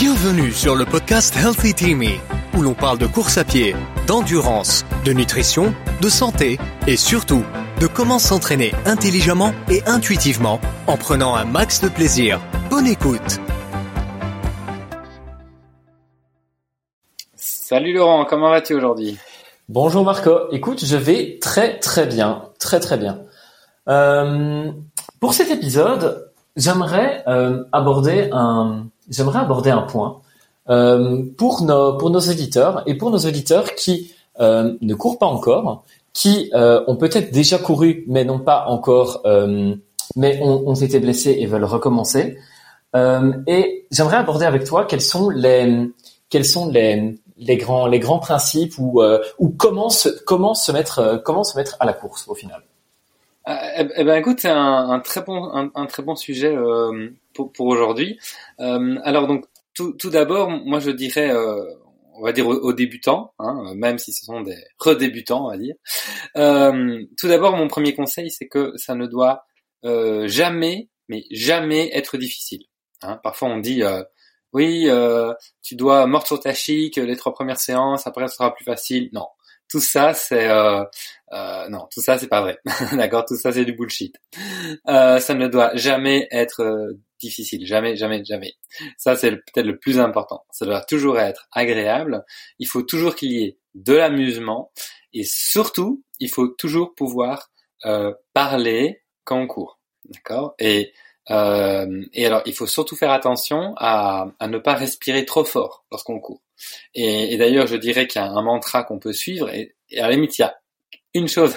Bienvenue 0.00 0.50
sur 0.50 0.74
le 0.74 0.84
podcast 0.84 1.36
Healthy 1.36 1.72
Teamy, 1.72 2.18
où 2.58 2.62
l'on 2.62 2.74
parle 2.74 2.98
de 2.98 3.06
course 3.06 3.38
à 3.38 3.44
pied, 3.44 3.76
d'endurance, 4.08 4.84
de 5.04 5.12
nutrition, 5.12 5.72
de 6.02 6.08
santé 6.08 6.58
et 6.88 6.96
surtout 6.96 7.44
de 7.80 7.86
comment 7.86 8.18
s'entraîner 8.18 8.72
intelligemment 8.86 9.52
et 9.70 9.84
intuitivement 9.86 10.60
en 10.88 10.96
prenant 10.96 11.36
un 11.36 11.44
max 11.44 11.80
de 11.80 11.88
plaisir. 11.88 12.40
Bonne 12.70 12.88
écoute 12.88 13.38
Salut 17.36 17.94
Laurent, 17.94 18.24
comment 18.24 18.50
vas-tu 18.50 18.74
aujourd'hui? 18.74 19.16
Bonjour 19.68 20.02
Marco, 20.02 20.50
écoute, 20.50 20.84
je 20.84 20.96
vais 20.96 21.38
très 21.40 21.78
très 21.78 22.06
bien, 22.06 22.48
très 22.58 22.80
très 22.80 22.96
bien. 22.96 23.20
Euh, 23.88 24.72
pour 25.20 25.34
cet 25.34 25.52
épisode, 25.52 26.32
j'aimerais 26.56 27.22
euh, 27.28 27.62
aborder 27.70 28.28
un, 28.32 28.86
j'aimerais 29.08 29.40
aborder 29.40 29.70
un 29.70 29.82
point 29.82 30.20
euh, 30.68 31.22
pour 31.36 31.62
nos 31.62 31.96
pour 31.98 32.10
nos 32.10 32.20
auditeurs 32.20 32.82
et 32.86 32.94
pour 32.94 33.10
nos 33.10 33.18
auditeurs 33.18 33.74
qui 33.74 34.12
euh, 34.40 34.74
ne 34.80 34.94
courent 34.94 35.18
pas 35.18 35.26
encore, 35.26 35.84
qui 36.12 36.50
euh, 36.54 36.82
ont 36.86 36.96
peut-être 36.96 37.32
déjà 37.32 37.58
couru 37.58 38.04
mais 38.08 38.24
n'ont 38.24 38.40
pas 38.40 38.66
encore, 38.66 39.20
euh, 39.26 39.74
mais 40.16 40.40
ont, 40.42 40.68
ont, 40.68 40.74
été 40.74 40.98
blessés 40.98 41.36
et 41.38 41.46
veulent 41.46 41.64
recommencer. 41.64 42.38
et 42.94 43.86
j'aimerais 43.90 44.16
aborder 44.16 44.46
avec 44.46 44.64
toi 44.64 44.84
quels 44.86 45.00
sont 45.00 45.28
les 45.30 45.90
quels 46.30 46.44
sont 46.44 46.68
les 46.68 47.18
les 47.36 47.56
grands 47.56 47.86
les 47.86 47.98
grands 47.98 48.20
principes 48.20 48.78
ou 48.78 49.02
ou 49.38 49.48
comment 49.50 49.90
se 49.90 50.08
comment 50.24 50.54
se 50.54 50.72
mettre 50.72 51.22
comment 51.24 51.44
se 51.44 51.56
mettre 51.56 51.76
à 51.80 51.84
la 51.86 51.92
course 51.92 52.26
au 52.28 52.34
final. 52.34 52.62
Eh, 53.46 53.88
eh 53.96 54.04
ben 54.04 54.16
écoute, 54.16 54.40
c'est 54.40 54.48
un, 54.48 54.90
un, 54.90 55.00
très 55.00 55.20
bon 55.22 55.50
un, 55.52 55.70
un, 55.74 55.86
très 55.86 56.02
bon 56.02 56.16
sujet 56.16 56.54
euh, 56.54 57.10
pour, 57.34 57.52
pour 57.52 57.66
aujourd'hui. 57.66 58.18
Euh, 58.60 58.98
alors 59.04 59.26
donc 59.26 59.44
tout, 59.74 59.92
tout 59.92 60.08
d'abord, 60.10 60.48
moi 60.50 60.78
je 60.80 60.90
dirais, 60.90 61.30
euh, 61.30 61.62
on 62.14 62.22
va 62.22 62.32
dire 62.32 62.46
aux, 62.46 62.72
débutants, 62.72 63.34
hein, 63.38 63.74
même 63.74 63.98
si 63.98 64.12
ce 64.12 64.24
sont 64.24 64.40
des 64.40 64.56
redébutants, 64.78 65.46
on 65.46 65.50
va 65.50 65.58
dire. 65.58 65.74
Euh, 66.36 67.04
tout 67.18 67.28
d'abord, 67.28 67.56
mon 67.56 67.68
premier 67.68 67.94
conseil, 67.94 68.30
c'est 68.30 68.48
que 68.48 68.72
ça 68.76 68.94
ne 68.94 69.06
doit 69.06 69.44
euh, 69.84 70.26
jamais, 70.26 70.88
mais 71.08 71.24
jamais 71.30 71.90
être 71.94 72.16
difficile. 72.16 72.64
Hein. 73.02 73.20
Parfois 73.22 73.48
on 73.48 73.58
dit 73.58 73.82
oui, 74.54 74.88
tu 75.62 75.76
dois 75.76 76.06
mordre 76.06 76.26
sur 76.28 76.40
ta 76.40 76.54
chic 76.54 76.96
les 76.96 77.16
trois 77.16 77.34
premières 77.34 77.60
séances, 77.60 78.06
après 78.06 78.26
ce 78.28 78.36
sera 78.36 78.54
plus 78.54 78.64
facile. 78.64 79.10
Non, 79.12 79.26
tout 79.68 79.80
ça 79.80 80.14
c'est 80.14 80.48
euh, 80.48 80.84
euh, 81.32 81.68
non, 81.68 81.88
tout 81.92 82.00
ça 82.00 82.18
c'est 82.18 82.28
pas 82.28 82.40
vrai. 82.40 82.58
D'accord, 82.92 83.24
tout 83.24 83.36
ça 83.36 83.52
c'est 83.52 83.64
du 83.64 83.72
bullshit. 83.72 84.16
Euh, 84.88 85.18
ça 85.18 85.34
ne 85.34 85.48
doit 85.48 85.74
jamais 85.76 86.28
être 86.30 86.62
euh, 86.62 86.92
difficile, 87.20 87.66
jamais, 87.66 87.96
jamais, 87.96 88.24
jamais. 88.24 88.54
Ça 88.98 89.16
c'est 89.16 89.32
peut-être 89.32 89.66
le 89.66 89.78
plus 89.78 89.98
important. 89.98 90.44
Ça 90.50 90.66
doit 90.66 90.82
toujours 90.82 91.18
être 91.18 91.48
agréable. 91.52 92.24
Il 92.58 92.66
faut 92.68 92.82
toujours 92.82 93.14
qu'il 93.14 93.32
y 93.32 93.44
ait 93.44 93.58
de 93.74 93.94
l'amusement 93.94 94.70
et 95.12 95.24
surtout 95.24 96.04
il 96.20 96.30
faut 96.30 96.48
toujours 96.48 96.94
pouvoir 96.94 97.50
euh, 97.86 98.12
parler 98.32 99.02
quand 99.24 99.38
on 99.40 99.46
court. 99.46 99.80
D'accord? 100.04 100.54
Et 100.58 100.92
euh, 101.30 102.04
et 102.12 102.26
alors, 102.26 102.42
il 102.46 102.54
faut 102.54 102.66
surtout 102.66 102.96
faire 102.96 103.10
attention 103.10 103.74
à, 103.78 104.26
à 104.38 104.48
ne 104.48 104.58
pas 104.58 104.74
respirer 104.74 105.24
trop 105.24 105.44
fort 105.44 105.84
lorsqu'on 105.90 106.20
court. 106.20 106.42
Et, 106.94 107.36
d'ailleurs, 107.36 107.66
je 107.66 107.76
dirais 107.76 108.06
qu'il 108.06 108.20
y 108.20 108.24
a 108.24 108.28
un 108.28 108.42
mantra 108.42 108.84
qu'on 108.84 108.98
peut 108.98 109.12
suivre. 109.12 109.50
Et, 109.50 109.74
à 109.96 110.08
la 110.08 110.10
limite, 110.10 110.38
il 110.38 110.42
y 110.42 110.44
a 110.44 110.54
une 111.14 111.28
chose 111.28 111.54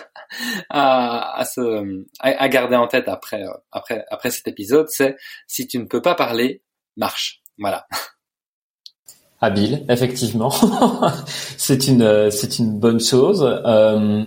à, 0.70 1.44
se, 1.46 2.06
à, 2.20 2.50
garder 2.50 2.76
en 2.76 2.88
tête 2.88 3.08
après, 3.08 3.44
euh, 3.44 3.54
après, 3.72 4.06
après 4.12 4.30
cet 4.30 4.48
épisode, 4.48 4.88
c'est 4.90 5.18
si 5.48 5.68
tu 5.68 5.80
ne 5.80 5.86
peux 5.86 6.02
pas 6.02 6.16
parler, 6.16 6.62
marche. 6.96 7.42
Voilà. 7.58 7.88
Habile, 9.42 9.86
effectivement. 9.90 10.52
c'est 11.58 11.88
une, 11.88 12.32
c'est 12.32 12.60
une 12.60 12.80
bonne 12.80 13.00
chose. 13.00 13.44
Euh, 13.66 14.24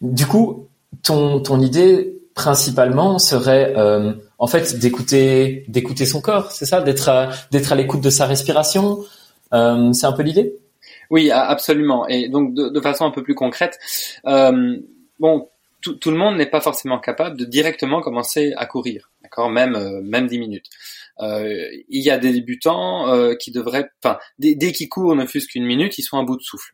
du 0.00 0.26
coup, 0.26 0.68
ton, 1.02 1.40
ton 1.40 1.60
idée 1.60 2.22
principalement 2.34 3.18
serait 3.18 3.74
euh, 3.76 4.12
en 4.38 4.46
fait 4.46 4.78
d'écouter, 4.78 5.64
d'écouter 5.68 6.06
son 6.06 6.20
corps, 6.20 6.50
c'est 6.50 6.66
ça, 6.66 6.80
d'être, 6.80 7.28
d'être 7.50 7.72
à 7.72 7.74
l'écoute 7.74 8.00
de 8.00 8.10
sa 8.10 8.26
respiration? 8.26 9.00
Euh, 9.52 9.92
c'est 9.92 10.06
un 10.06 10.12
peu 10.12 10.22
l'idée? 10.22 10.54
Oui, 11.10 11.30
absolument. 11.30 12.08
Et 12.08 12.28
donc 12.28 12.54
de, 12.54 12.80
façon 12.80 13.04
un 13.04 13.10
peu 13.10 13.22
plus 13.22 13.34
concrète, 13.34 13.78
euh, 14.26 14.78
bon, 15.18 15.48
tout, 15.80 16.10
le 16.10 16.16
monde 16.16 16.36
n'est 16.36 16.46
pas 16.46 16.60
forcément 16.60 16.98
capable 16.98 17.36
de 17.36 17.44
directement 17.44 18.00
commencer 18.00 18.54
à 18.56 18.66
courir, 18.66 19.10
d'accord, 19.22 19.50
même 19.50 19.74
euh, 19.74 20.00
même 20.02 20.26
10 20.26 20.38
minutes. 20.38 20.70
Euh, 21.20 21.68
il 21.88 22.02
y 22.02 22.10
a 22.10 22.18
des 22.18 22.32
débutants 22.32 23.06
qui 23.38 23.50
devraient, 23.50 23.90
enfin, 24.02 24.18
dès, 24.38 24.72
qu'ils 24.72 24.88
courent 24.88 25.14
ne 25.14 25.26
fût-ce 25.26 25.48
qu'une 25.48 25.66
minute, 25.66 25.98
ils 25.98 26.02
sont 26.02 26.18
à 26.18 26.24
bout 26.24 26.36
de 26.36 26.42
souffle, 26.42 26.72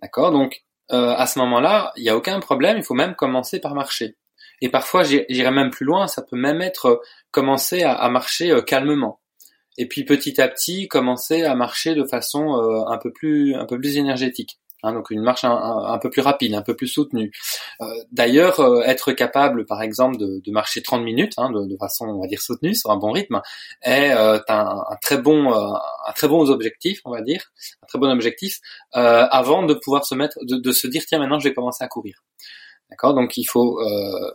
d'accord? 0.00 0.32
Donc 0.32 0.62
à 0.88 1.26
ce 1.26 1.38
moment-là, 1.40 1.92
il 1.96 2.04
n'y 2.04 2.08
a 2.08 2.16
aucun 2.16 2.38
problème, 2.40 2.78
il 2.78 2.84
faut 2.84 2.94
même 2.94 3.14
commencer 3.14 3.60
par 3.60 3.74
marcher. 3.74 4.16
Et 4.62 4.70
parfois, 4.70 5.02
j'irai 5.02 5.50
même 5.50 5.70
plus 5.70 5.84
loin, 5.84 6.06
ça 6.06 6.22
peut 6.22 6.36
même 6.36 6.62
être 6.62 7.02
commencer 7.30 7.82
à 7.82 8.08
marcher 8.08 8.58
calmement 8.66 9.20
et 9.78 9.86
puis 9.86 10.04
petit 10.04 10.40
à 10.40 10.48
petit 10.48 10.88
commencer 10.88 11.44
à 11.44 11.54
marcher 11.54 11.94
de 11.94 12.04
façon 12.04 12.56
euh, 12.56 12.84
un 12.86 12.98
peu 12.98 13.12
plus 13.12 13.54
un 13.54 13.66
peu 13.66 13.78
plus 13.78 13.96
énergétique. 13.96 14.58
Hein, 14.82 14.92
donc 14.92 15.10
une 15.10 15.22
marche 15.22 15.42
un, 15.42 15.98
peu 16.00 16.10
plus 16.10 16.20
rapide, 16.20 16.54
un 16.54 16.62
peu 16.62 16.76
plus 16.76 16.86
soutenue. 16.86 17.32
Euh, 17.80 17.86
d'ailleurs, 18.12 18.60
euh, 18.60 18.82
être 18.82 19.12
capable, 19.12 19.64
par 19.64 19.82
exemple, 19.82 20.18
de, 20.18 20.50
marcher 20.52 20.82
30 20.82 21.02
minutes 21.02 21.32
hein, 21.38 21.50
de, 21.50 21.76
façon, 21.78 22.06
on 22.06 22.20
va 22.20 22.26
dire, 22.28 22.40
soutenue, 22.40 22.74
sur 22.74 22.90
un 22.90 22.96
bon 22.96 23.10
rythme, 23.10 23.40
est 23.82 24.12
un, 24.12 24.42
un, 24.48 24.96
très 25.02 25.16
bon, 25.16 25.52
un 25.52 26.12
très 26.14 26.28
bon 26.28 26.48
objectif, 26.50 27.00
on 27.06 27.10
va 27.10 27.22
dire, 27.22 27.52
un 27.82 27.86
très 27.86 27.98
bon 27.98 28.10
objectif, 28.10 28.60
avant 28.92 29.64
de 29.64 29.74
pouvoir 29.74 30.04
se 30.04 30.14
mettre, 30.14 30.38
de, 30.44 30.56
de, 30.56 30.72
se 30.72 30.86
dire 30.86 31.02
tiens 31.06 31.18
maintenant 31.18 31.40
je 31.40 31.48
vais 31.48 31.54
commencer 31.54 31.82
à 31.82 31.88
courir. 31.88 32.22
D'accord, 32.90 33.14
donc 33.14 33.36
il 33.36 33.44
faut 33.44 33.80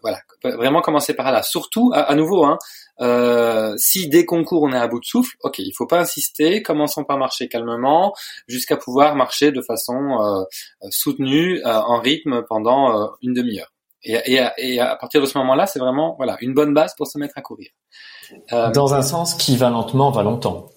voilà 0.02 0.20
vraiment 0.44 0.82
commencer 0.82 1.14
par 1.14 1.32
là. 1.32 1.42
Surtout, 1.42 1.92
à, 1.94 2.14
nouveau, 2.16 2.44
hein, 2.44 2.58
euh, 3.02 3.74
si 3.78 4.10
dès 4.10 4.26
concours 4.26 4.64
on 4.64 4.72
est 4.74 4.78
à 4.78 4.88
bout 4.88 5.00
de 5.00 5.06
souffle, 5.06 5.36
ok, 5.42 5.60
il 5.60 5.74
faut 5.76 5.88
pas 5.88 6.00
insister, 6.00 6.62
commençons 6.62 7.04
par 7.04 7.18
marcher 7.18 7.48
calmement 7.48 8.14
jusqu'à 8.48 8.78
pouvoir 8.78 9.16
marcher 9.16 9.52
de 9.52 9.62
façon 9.62 10.20
euh, 10.22 10.44
soutenue, 10.90 11.60
euh, 11.66 11.80
en 11.82 12.00
rythme 12.00 12.44
pendant 12.48 12.96
euh, 12.96 13.08
une 13.22 13.34
demi-heure. 13.34 13.74
Et, 14.04 14.40
et, 14.58 14.80
à 14.80 14.96
partir 14.96 15.22
de 15.22 15.28
ce 15.28 15.38
moment-là, 15.38 15.68
c'est 15.68 15.78
vraiment 15.78 16.16
voilà 16.18 16.36
une 16.42 16.56
bonne 16.56 16.74
base 16.74 16.96
pour 16.98 17.06
se 17.06 17.20
mettre 17.20 17.38
à 17.38 17.42
courir. 17.42 17.70
Dans 18.50 18.96
un 18.96 19.04
sens 19.04 19.36
qui 19.36 19.58
va 19.58 19.70
lentement, 19.70 20.10
va 20.10 20.24
longtemps. 20.24 20.70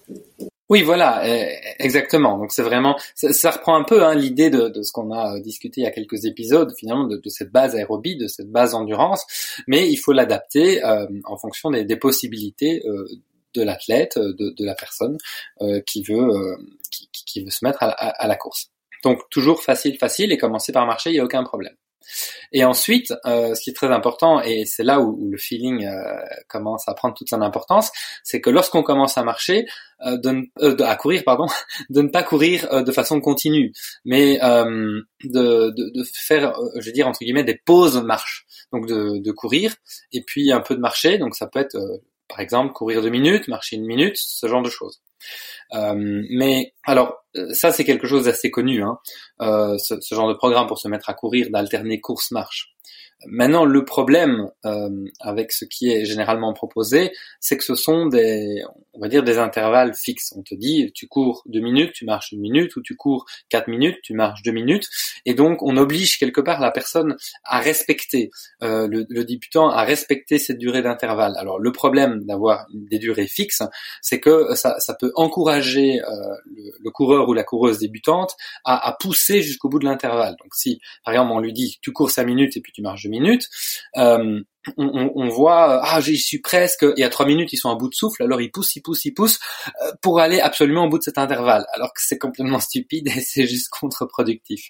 Oui, 0.67 0.81
voilà, 0.81 1.21
eh, 1.27 1.59
exactement. 1.77 2.39
Donc 2.39 2.51
c'est 2.51 2.63
vraiment, 2.63 2.97
ça, 3.13 3.51
reprend 3.51 3.75
un 3.75 3.83
peu 3.83 4.03
hein, 4.03 4.15
l'idée 4.15 4.49
de, 4.49 4.81
ce 4.81 4.91
qu'on 4.91 5.11
a 5.11 5.39
discuté 5.39 5.81
il 5.81 5.83
y 5.83 5.87
a 5.87 5.91
quelques 5.91 6.25
épisodes, 6.25 6.73
finalement, 6.77 7.05
de, 7.05 7.21
cette 7.29 7.51
base 7.51 7.75
aérobie, 7.75 8.17
de 8.17 8.27
cette 8.27 8.49
base 8.49 8.73
endurance, 8.73 9.25
mais 9.67 9.89
il 9.89 9.97
faut 9.97 10.11
l'adapter 10.11 10.83
euh, 10.83 11.05
en 11.25 11.37
fonction 11.37 11.69
des, 11.69 11.95
possibilités 11.97 12.81
euh, 12.87 13.07
de 13.53 13.61
l'athlète, 13.61 14.17
de, 14.17 14.65
la 14.65 14.73
personne 14.73 15.17
euh, 15.61 15.81
qui 15.81 16.01
veut 16.01 16.15
euh, 16.15 16.57
qui, 17.25 17.43
veut 17.43 17.51
se 17.51 17.63
mettre 17.63 17.83
à, 17.83 17.89
à, 17.89 18.09
à 18.23 18.27
la 18.27 18.35
course. 18.35 18.71
Donc 19.03 19.19
toujours 19.29 19.61
facile, 19.61 19.97
facile, 19.99 20.31
et 20.31 20.37
commencer 20.37 20.71
par 20.71 20.87
marcher, 20.87 21.11
il 21.11 21.13
n'y 21.13 21.19
a 21.19 21.25
aucun 21.25 21.43
problème. 21.43 21.75
Et 22.51 22.63
ensuite, 22.63 23.13
euh, 23.25 23.53
ce 23.55 23.61
qui 23.61 23.69
est 23.69 23.73
très 23.73 23.91
important, 23.91 24.41
et 24.41 24.65
c'est 24.65 24.83
là 24.83 24.99
où, 24.99 25.29
le 25.29 25.37
feeling 25.37 25.85
euh, 25.85 26.23
commence 26.47 26.87
à 26.87 26.93
prendre 26.93 27.15
toute 27.15 27.29
son 27.29 27.41
importance, 27.41 27.91
c'est 28.23 28.41
que 28.41 28.49
lorsqu'on 28.49 28.83
commence 28.83 29.17
à 29.17 29.23
marcher, 29.23 29.65
euh, 30.05 30.17
de, 30.17 30.83
à 30.83 30.95
courir, 30.95 31.23
pardon, 31.25 31.45
de 31.89 32.01
ne 32.01 32.09
pas 32.09 32.23
courir 32.23 32.83
de 32.83 32.91
façon 32.91 33.21
continue, 33.21 33.73
mais 34.03 34.37
de, 34.39 35.05
de, 35.23 35.71
de, 35.71 36.03
faire, 36.13 36.53
je 36.75 36.85
veux 36.85 36.91
dire 36.93 37.07
entre 37.07 37.19
guillemets, 37.19 37.43
des 37.43 37.57
pauses 37.57 38.01
marche. 38.03 38.45
Donc 38.71 38.87
de 38.87 39.31
courir 39.31 39.75
et 40.11 40.21
puis 40.21 40.51
un 40.51 40.61
peu 40.61 40.75
de 40.75 40.81
marcher. 40.81 41.17
Donc 41.17 41.35
ça 41.35 41.47
peut 41.47 41.59
être, 41.59 41.77
par 42.27 42.39
exemple, 42.39 42.73
courir 42.73 43.01
deux 43.01 43.09
minutes, 43.09 43.47
marcher 43.47 43.75
une 43.77 43.85
minute, 43.85 44.17
ce 44.17 44.47
genre 44.47 44.61
de 44.61 44.69
choses. 44.69 45.01
Euh, 45.73 46.23
mais 46.29 46.73
alors 46.83 47.25
ça 47.53 47.71
c'est 47.71 47.83
quelque 47.83 48.07
chose 48.07 48.25
d'assez 48.25 48.51
connu, 48.51 48.83
hein, 48.83 48.97
euh, 49.41 49.77
ce, 49.77 49.99
ce, 49.99 50.15
genre 50.15 50.29
de 50.29 50.33
programme 50.33 50.67
pour 50.67 50.79
se 50.79 50.87
mettre 50.87 51.09
à 51.09 51.13
courir, 51.13 51.49
d'alterner 51.49 51.99
course-marche. 51.99 52.75
Maintenant, 53.27 53.65
le 53.65 53.85
problème 53.85 54.49
euh, 54.65 54.89
avec 55.19 55.51
ce 55.51 55.65
qui 55.65 55.91
est 55.91 56.05
généralement 56.05 56.53
proposé, 56.53 57.11
c'est 57.39 57.57
que 57.57 57.63
ce 57.63 57.75
sont 57.75 58.07
des, 58.07 58.63
on 58.93 58.99
va 58.99 59.07
dire, 59.07 59.23
des 59.23 59.37
intervalles 59.37 59.93
fixes. 59.93 60.33
On 60.35 60.43
te 60.43 60.55
dit, 60.55 60.91
tu 60.93 61.07
cours 61.07 61.43
deux 61.45 61.59
minutes, 61.59 61.93
tu 61.93 62.05
marches 62.05 62.31
une 62.31 62.39
minute, 62.39 62.75
ou 62.75 62.81
tu 62.81 62.95
cours 62.95 63.25
quatre 63.49 63.67
minutes, 63.67 63.97
tu 64.03 64.13
marches 64.13 64.41
deux 64.43 64.51
minutes, 64.51 64.89
et 65.25 65.33
donc 65.33 65.61
on 65.61 65.77
oblige 65.77 66.17
quelque 66.17 66.41
part 66.41 66.59
la 66.59 66.71
personne 66.71 67.15
à 67.43 67.59
respecter 67.59 68.29
euh, 68.63 68.87
le, 68.87 69.05
le, 69.09 69.25
débutant 69.25 69.69
à 69.69 69.83
respecter 69.83 70.37
cette 70.37 70.57
durée 70.57 70.81
d'intervalle. 70.81 71.33
Alors 71.37 71.59
le 71.59 71.71
problème 71.71 72.23
d'avoir 72.25 72.65
des 72.73 72.99
durées 72.99 73.27
fixes, 73.27 73.63
c'est 74.01 74.19
que 74.19 74.53
ça, 74.55 74.79
ça, 74.79 74.93
peut 74.93 75.11
encourager 75.15 76.01
euh, 76.01 76.35
le, 76.45 76.71
le, 76.79 76.91
coureur 76.91 77.27
ou 77.27 77.33
la 77.33 77.43
coureuse 77.43 77.79
débutante 77.79 78.35
à, 78.63 78.87
à 78.87 78.93
pousser 78.93 79.41
jusqu'au 79.41 79.69
bout 79.69 79.79
de 79.79 79.85
l'intervalle. 79.85 80.35
Donc 80.41 80.53
si, 80.55 80.79
par 81.03 81.13
exemple, 81.13 81.31
on 81.33 81.39
lui 81.39 81.53
dit, 81.53 81.77
tu 81.81 81.91
cours 81.91 82.11
cinq 82.11 82.25
minutes 82.25 82.55
et 82.57 82.61
puis 82.61 82.71
tu 82.71 82.81
marches 82.81 83.03
deux 83.03 83.09
minutes, 83.09 83.14
euh, 83.97 84.41
on, 84.77 85.29
voit 85.29 85.81
ah 85.83 86.01
j'y 86.01 86.17
suis 86.17 86.39
presque 86.39 86.85
et 86.97 87.03
à 87.03 87.09
trois 87.09 87.25
minutes 87.25 87.53
ils 87.53 87.57
sont 87.57 87.69
à 87.69 87.75
bout 87.75 87.89
de 87.89 87.95
souffle 87.95 88.23
alors 88.23 88.41
ils 88.41 88.51
poussent 88.51 88.75
ils 88.75 88.81
poussent 88.81 89.05
ils 89.05 89.13
poussent 89.13 89.39
euh, 89.83 89.91
pour 90.01 90.19
aller 90.19 90.39
absolument 90.39 90.85
au 90.85 90.89
bout 90.89 90.97
de 90.97 91.03
cet 91.03 91.17
intervalle 91.17 91.65
alors 91.73 91.93
que 91.93 92.01
c'est 92.01 92.17
complètement 92.17 92.59
stupide 92.59 93.07
et 93.07 93.11
c'est 93.21 93.47
juste 93.47 93.69
contre-productif. 93.69 94.69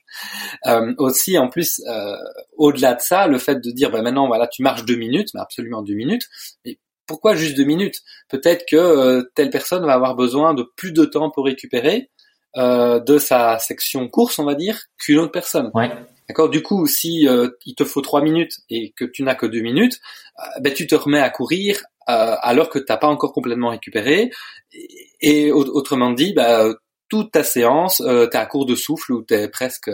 Euh, 0.65 0.93
aussi 0.97 1.37
en 1.37 1.49
plus 1.49 1.81
euh, 1.87 2.15
au-delà 2.57 2.95
de 2.95 3.01
ça 3.01 3.27
le 3.27 3.37
fait 3.37 3.55
de 3.55 3.71
dire 3.71 3.91
bah 3.91 4.01
maintenant 4.01 4.27
voilà 4.27 4.47
tu 4.47 4.63
marches 4.63 4.85
deux 4.85 4.97
minutes 4.97 5.29
mais 5.33 5.41
absolument 5.41 5.81
deux 5.81 5.95
minutes 5.95 6.27
mais 6.65 6.77
pourquoi 7.07 7.35
juste 7.35 7.55
deux 7.55 7.65
minutes? 7.65 8.01
Peut-être 8.29 8.65
que 8.67 9.29
telle 9.35 9.51
personne 9.51 9.85
va 9.85 9.93
avoir 9.93 10.15
besoin 10.15 10.55
de 10.55 10.65
plus 10.75 10.91
de 10.91 11.05
temps 11.05 11.29
pour 11.29 11.45
récupérer 11.45 12.09
de 12.57 13.17
sa 13.19 13.59
section 13.59 14.07
course 14.07 14.39
on 14.39 14.43
va 14.43 14.55
dire 14.55 14.81
qu'une 14.97 15.19
autre 15.19 15.31
personne. 15.31 15.69
D'accord? 16.27 16.49
Du 16.49 16.63
coup, 16.63 16.87
si 16.87 17.27
euh, 17.27 17.49
il 17.65 17.75
te 17.75 17.85
faut 17.85 18.01
trois 18.01 18.21
minutes 18.21 18.61
et 18.69 18.93
que 18.95 19.05
tu 19.05 19.23
n'as 19.23 19.35
que 19.35 19.45
deux 19.45 19.61
minutes, 19.61 19.99
euh, 20.39 20.59
ben 20.61 20.73
tu 20.73 20.87
te 20.87 20.95
remets 20.95 21.19
à 21.19 21.29
courir 21.29 21.81
euh, 22.09 22.35
alors 22.41 22.69
que 22.69 22.79
t'as 22.79 22.97
pas 22.97 23.07
encore 23.07 23.33
complètement 23.33 23.69
récupéré. 23.69 24.31
Et, 25.21 25.51
autrement 25.51 26.11
dit, 26.11 26.33
ben, 26.33 26.73
toute 27.09 27.31
ta 27.31 27.43
séance, 27.43 28.01
euh, 28.01 28.27
t'es 28.27 28.37
à 28.37 28.45
court 28.47 28.65
de 28.65 28.75
souffle 28.75 29.13
ou 29.13 29.21
t'es 29.21 29.47
presque 29.47 29.91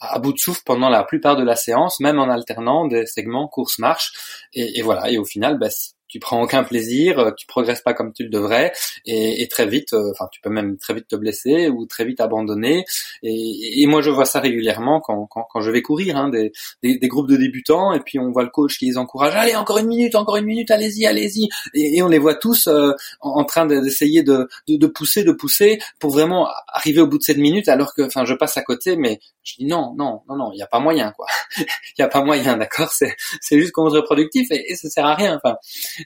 à 0.00 0.18
bout 0.18 0.32
de 0.32 0.38
souffle 0.38 0.62
pendant 0.64 0.90
la 0.90 1.04
plupart 1.04 1.36
de 1.36 1.42
la 1.44 1.56
séance, 1.56 2.00
même 2.00 2.18
en 2.18 2.28
alternant 2.28 2.86
des 2.86 3.06
segments 3.06 3.48
course-marche. 3.48 4.12
Et, 4.52 4.78
et, 4.78 4.82
voilà. 4.82 5.10
Et 5.10 5.18
au 5.18 5.24
final, 5.24 5.58
ben, 5.58 5.70
tu 6.10 6.18
prends 6.18 6.42
aucun 6.42 6.64
plaisir, 6.64 7.18
euh, 7.18 7.30
tu 7.36 7.46
progresses 7.46 7.82
pas 7.82 7.94
comme 7.94 8.12
tu 8.12 8.24
le 8.24 8.30
devrais, 8.30 8.72
et, 9.06 9.42
et 9.42 9.48
très 9.48 9.66
vite, 9.66 9.92
euh, 9.92 10.10
enfin, 10.10 10.28
tu 10.32 10.40
peux 10.40 10.50
même 10.50 10.76
très 10.76 10.92
vite 10.92 11.06
te 11.08 11.16
blesser 11.16 11.68
ou 11.68 11.86
très 11.86 12.04
vite 12.04 12.20
abandonner. 12.20 12.84
Et, 13.22 13.82
et 13.82 13.86
moi, 13.86 14.02
je 14.02 14.10
vois 14.10 14.24
ça 14.24 14.40
régulièrement 14.40 15.00
quand, 15.00 15.26
quand, 15.26 15.46
quand 15.50 15.60
je 15.60 15.70
vais 15.70 15.82
courir, 15.82 16.16
hein, 16.16 16.28
des, 16.28 16.52
des, 16.82 16.98
des, 16.98 17.08
groupes 17.08 17.28
de 17.28 17.36
débutants, 17.36 17.92
et 17.92 18.00
puis 18.00 18.18
on 18.18 18.30
voit 18.32 18.42
le 18.42 18.50
coach 18.50 18.78
qui 18.78 18.86
les 18.86 18.98
encourage, 18.98 19.34
allez, 19.36 19.54
encore 19.54 19.78
une 19.78 19.86
minute, 19.86 20.16
encore 20.16 20.36
une 20.36 20.46
minute, 20.46 20.70
allez-y, 20.70 21.06
allez-y, 21.06 21.48
et, 21.74 21.98
et, 21.98 22.02
on 22.02 22.08
les 22.08 22.18
voit 22.18 22.34
tous 22.34 22.66
euh, 22.66 22.92
en, 23.20 23.44
train 23.44 23.66
d'essayer 23.66 24.22
de, 24.22 24.48
de, 24.66 24.76
de, 24.76 24.86
pousser, 24.88 25.22
de 25.22 25.32
pousser, 25.32 25.78
pour 26.00 26.10
vraiment 26.10 26.48
arriver 26.68 27.00
au 27.00 27.06
bout 27.06 27.18
de 27.18 27.22
cette 27.22 27.38
minute, 27.38 27.68
alors 27.68 27.94
que, 27.94 28.02
enfin, 28.02 28.24
je 28.24 28.34
passe 28.34 28.56
à 28.56 28.62
côté, 28.62 28.96
mais 28.96 29.20
je 29.44 29.54
dis 29.58 29.66
non, 29.66 29.94
non, 29.96 30.22
non, 30.28 30.36
non, 30.36 30.52
il 30.52 30.56
n'y 30.56 30.62
a 30.62 30.66
pas 30.66 30.80
moyen, 30.80 31.12
quoi. 31.12 31.26
Il 31.56 31.94
n'y 31.98 32.04
a 32.04 32.08
pas 32.08 32.22
moyen, 32.22 32.56
d'accord 32.56 32.90
C'est 32.92 33.16
c'est 33.40 33.58
juste 33.58 33.72
contre-productif 33.72 34.48
et, 34.50 34.70
et 34.70 34.76
ça 34.76 34.88
sert 34.88 35.04
à 35.04 35.14
rien. 35.14 35.40
Enfin, 35.42 35.56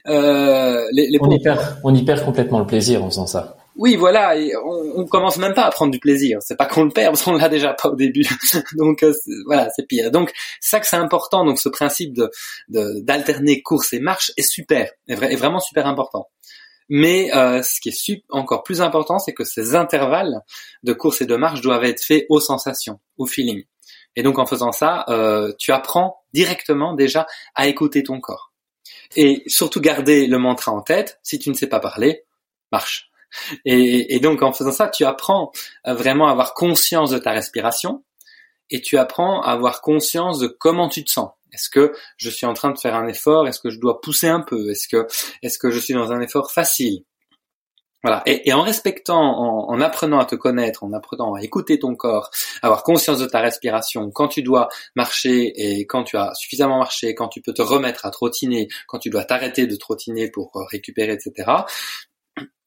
euh, 0.07 0.85
les, 0.91 1.17
on, 1.19 1.29
y 1.31 1.41
perd, 1.41 1.77
on 1.83 1.93
y 1.93 2.03
perd 2.03 2.23
complètement 2.23 2.59
le 2.59 2.65
plaisir 2.65 3.03
en 3.03 3.09
faisant 3.09 3.27
ça. 3.27 3.57
Oui, 3.77 3.97
voilà, 3.97 4.37
et 4.37 4.55
on, 4.55 5.01
on 5.01 5.05
commence 5.05 5.37
même 5.37 5.53
pas 5.53 5.63
à 5.63 5.69
prendre 5.69 5.91
du 5.91 5.99
plaisir. 5.99 6.39
C'est 6.41 6.55
pas 6.55 6.65
qu'on 6.65 6.85
le 6.85 6.91
perd, 6.91 7.11
parce 7.11 7.23
qu'on 7.23 7.33
l'a 7.33 7.49
déjà 7.49 7.73
pas 7.73 7.89
au 7.89 7.95
début. 7.95 8.25
donc 8.77 9.03
euh, 9.03 9.13
voilà, 9.45 9.69
c'est 9.75 9.85
pire. 9.85 10.11
Donc 10.11 10.31
ça 10.61 10.79
que 10.79 10.87
c'est 10.87 10.95
important. 10.95 11.43
Donc 11.45 11.59
ce 11.59 11.69
principe 11.69 12.13
de 12.13 12.31
d'alterner 12.69 13.61
course 13.61 13.93
et 13.93 13.99
marche 13.99 14.31
est 14.37 14.49
super, 14.49 14.89
est, 15.07 15.13
est 15.13 15.35
vraiment 15.35 15.59
super 15.59 15.87
important. 15.87 16.29
Mais 16.89 17.33
euh, 17.35 17.63
ce 17.63 17.81
qui 17.81 17.89
est 17.89 18.23
encore 18.29 18.63
plus 18.63 18.81
important, 18.81 19.19
c'est 19.19 19.33
que 19.33 19.43
ces 19.43 19.75
intervalles 19.75 20.41
de 20.83 20.93
course 20.93 21.21
et 21.21 21.25
de 21.25 21.35
marche 21.35 21.61
doivent 21.61 21.83
être 21.83 22.03
faits 22.03 22.25
aux 22.29 22.39
sensations, 22.39 22.99
au 23.17 23.25
feeling. 23.25 23.63
Et 24.15 24.23
donc 24.23 24.39
en 24.39 24.45
faisant 24.45 24.71
ça, 24.71 25.05
euh, 25.09 25.51
tu 25.57 25.71
apprends 25.71 26.23
directement 26.33 26.93
déjà 26.93 27.25
à 27.55 27.67
écouter 27.67 28.03
ton 28.03 28.19
corps. 28.19 28.53
Et 29.15 29.43
surtout 29.47 29.81
garder 29.81 30.27
le 30.27 30.37
mantra 30.37 30.71
en 30.71 30.81
tête, 30.81 31.19
si 31.23 31.39
tu 31.39 31.49
ne 31.49 31.55
sais 31.55 31.67
pas 31.67 31.79
parler, 31.79 32.23
marche. 32.71 33.09
Et, 33.65 34.19
donc 34.19 34.41
en 34.41 34.53
faisant 34.53 34.71
ça, 34.71 34.87
tu 34.87 35.03
apprends 35.03 35.51
vraiment 35.85 36.27
à 36.27 36.31
avoir 36.31 36.53
conscience 36.53 37.09
de 37.09 37.17
ta 37.17 37.31
respiration 37.31 38.03
et 38.69 38.81
tu 38.81 38.97
apprends 38.97 39.41
à 39.41 39.51
avoir 39.51 39.81
conscience 39.81 40.39
de 40.39 40.47
comment 40.47 40.89
tu 40.89 41.03
te 41.03 41.11
sens. 41.11 41.31
Est-ce 41.51 41.69
que 41.69 41.93
je 42.17 42.29
suis 42.29 42.45
en 42.45 42.53
train 42.53 42.71
de 42.71 42.77
faire 42.77 42.95
un 42.95 43.07
effort? 43.07 43.47
Est-ce 43.47 43.59
que 43.59 43.69
je 43.69 43.79
dois 43.79 44.01
pousser 44.01 44.27
un 44.27 44.41
peu? 44.41 44.69
Est-ce 44.69 44.87
que 44.87 45.71
je 45.71 45.79
suis 45.79 45.93
dans 45.93 46.11
un 46.11 46.21
effort 46.21 46.51
facile? 46.51 47.03
Voilà. 48.05 48.21
Et, 48.27 48.53
en 48.53 48.61
respectant, 48.61 49.19
en, 49.19 49.81
apprenant 49.81 50.19
à 50.19 50.25
te 50.25 50.35
connaître, 50.35 50.83
en 50.83 50.93
apprenant 50.93 51.33
à 51.33 51.41
écouter 51.41 51.79
ton 51.79 51.95
corps, 51.95 52.29
avoir 52.61 52.83
conscience 52.83 53.17
de 53.17 53.25
ta 53.25 53.41
respiration, 53.41 54.11
quand 54.11 54.27
tu 54.27 54.43
dois 54.43 54.69
marcher 54.95 55.51
et 55.55 55.87
quand 55.87 56.03
tu 56.03 56.15
as 56.15 56.31
suffisamment 56.35 56.77
marché, 56.77 57.15
quand 57.15 57.29
tu 57.29 57.41
peux 57.41 57.51
te 57.51 57.63
remettre 57.63 58.05
à 58.05 58.11
trottiner, 58.11 58.67
quand 58.85 58.99
tu 58.99 59.09
dois 59.09 59.23
t'arrêter 59.23 59.65
de 59.65 59.75
trottiner 59.75 60.29
pour 60.29 60.51
euh, 60.55 60.65
récupérer, 60.69 61.13
etc. 61.13 61.49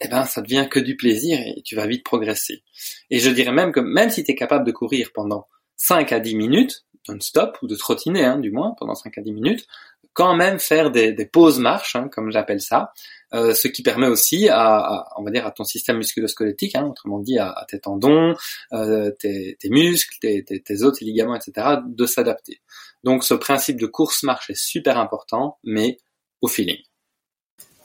Eh 0.01 0.09
ben, 0.09 0.25
ça 0.25 0.43
devient 0.43 0.67
que 0.69 0.81
du 0.81 0.97
plaisir 0.97 1.39
et 1.39 1.63
tu 1.63 1.77
vas 1.77 1.87
vite 1.87 2.03
progresser. 2.05 2.65
Et 3.11 3.21
je 3.21 3.31
dirais 3.31 3.53
même 3.53 3.71
que 3.71 3.79
même 3.79 4.11
si 4.11 4.25
tu 4.25 4.33
es 4.33 4.35
capable 4.35 4.67
de 4.67 4.73
courir 4.73 5.11
pendant 5.15 5.47
5 5.77 6.11
à 6.11 6.19
10 6.19 6.35
minutes, 6.35 6.85
non-stop, 7.09 7.59
ou 7.63 7.69
de 7.69 7.77
trottiner, 7.77 8.25
hein, 8.25 8.39
du 8.39 8.51
moins, 8.51 8.75
pendant 8.77 8.97
5 8.97 9.17
à 9.19 9.21
10 9.21 9.31
minutes, 9.31 9.69
quand 10.15 10.35
même 10.35 10.59
faire 10.59 10.91
des, 10.91 11.15
pauses 11.27 11.61
marches, 11.61 11.95
hein, 11.95 12.09
comme 12.11 12.33
j'appelle 12.33 12.61
ça, 12.61 12.93
euh, 13.35 13.55
ce 13.55 13.69
qui 13.69 13.83
permet 13.83 14.07
aussi 14.07 14.49
à, 14.49 15.07
on 15.17 15.23
va 15.23 15.31
dire, 15.31 15.47
à 15.47 15.51
ton 15.51 15.65
système 15.65 15.99
musculo-squelettique, 15.99 16.75
hein, 16.75 16.87
autrement 16.89 17.19
dit 17.19 17.39
à, 17.39 17.65
tes 17.69 17.79
tendons, 17.79 18.35
euh, 18.73 19.11
tes, 19.11 19.57
muscles, 19.65 20.17
tes, 20.21 20.45
tes, 20.45 20.83
os, 20.83 20.99
tes 20.99 21.05
ligaments, 21.05 21.35
etc., 21.35 21.79
de 21.87 22.07
s'adapter. 22.07 22.61
Donc 23.05 23.25
ce 23.25 23.35
principe 23.35 23.79
de 23.79 23.87
course-marche 23.87 24.51
est 24.51 24.59
super 24.59 24.99
important, 24.99 25.59
mais 25.63 25.99
au 26.41 26.49
feeling. 26.49 26.79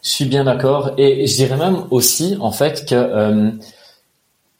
Je 0.02 0.10
suis 0.10 0.26
bien 0.26 0.44
d'accord, 0.44 0.94
et 0.98 1.28
je 1.28 1.36
dirais 1.36 1.58
même 1.58 1.88
aussi, 1.92 2.36
en 2.40 2.52
fait, 2.52 2.86
que 2.88 2.96
euh, 2.96 3.52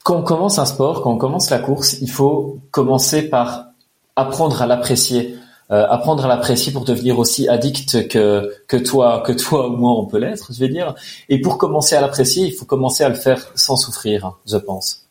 quand 0.02 0.18
on 0.18 0.22
commence 0.22 0.58
un 0.58 0.66
sport, 0.66 1.02
quand 1.02 1.12
on 1.12 1.18
commence 1.18 1.50
la 1.50 1.58
course, 1.58 1.98
il 2.00 2.10
faut 2.10 2.60
commencer 2.70 3.28
par 3.28 3.68
apprendre 4.16 4.60
à 4.62 4.66
l'apprécier. 4.66 5.36
Euh, 5.70 5.86
apprendre 5.88 6.26
à 6.26 6.28
l'apprécier 6.28 6.74
pour 6.74 6.84
devenir 6.84 7.18
aussi 7.18 7.48
addict 7.48 8.06
que 8.08 8.54
que 8.68 8.76
toi 8.76 9.22
que 9.26 9.32
toi 9.32 9.68
ou 9.68 9.76
moi 9.76 9.92
on 9.92 10.04
peut 10.04 10.18
l'être, 10.18 10.52
je 10.52 10.60
vais 10.60 10.68
dire. 10.68 10.94
Et 11.30 11.40
pour 11.40 11.56
commencer 11.56 11.96
à 11.96 12.02
l'apprécier, 12.02 12.46
il 12.46 12.52
faut 12.52 12.66
commencer 12.66 13.02
à 13.02 13.08
le 13.08 13.14
faire 13.14 13.50
sans 13.54 13.76
souffrir, 13.76 14.32
je 14.46 14.58
pense. 14.58 15.08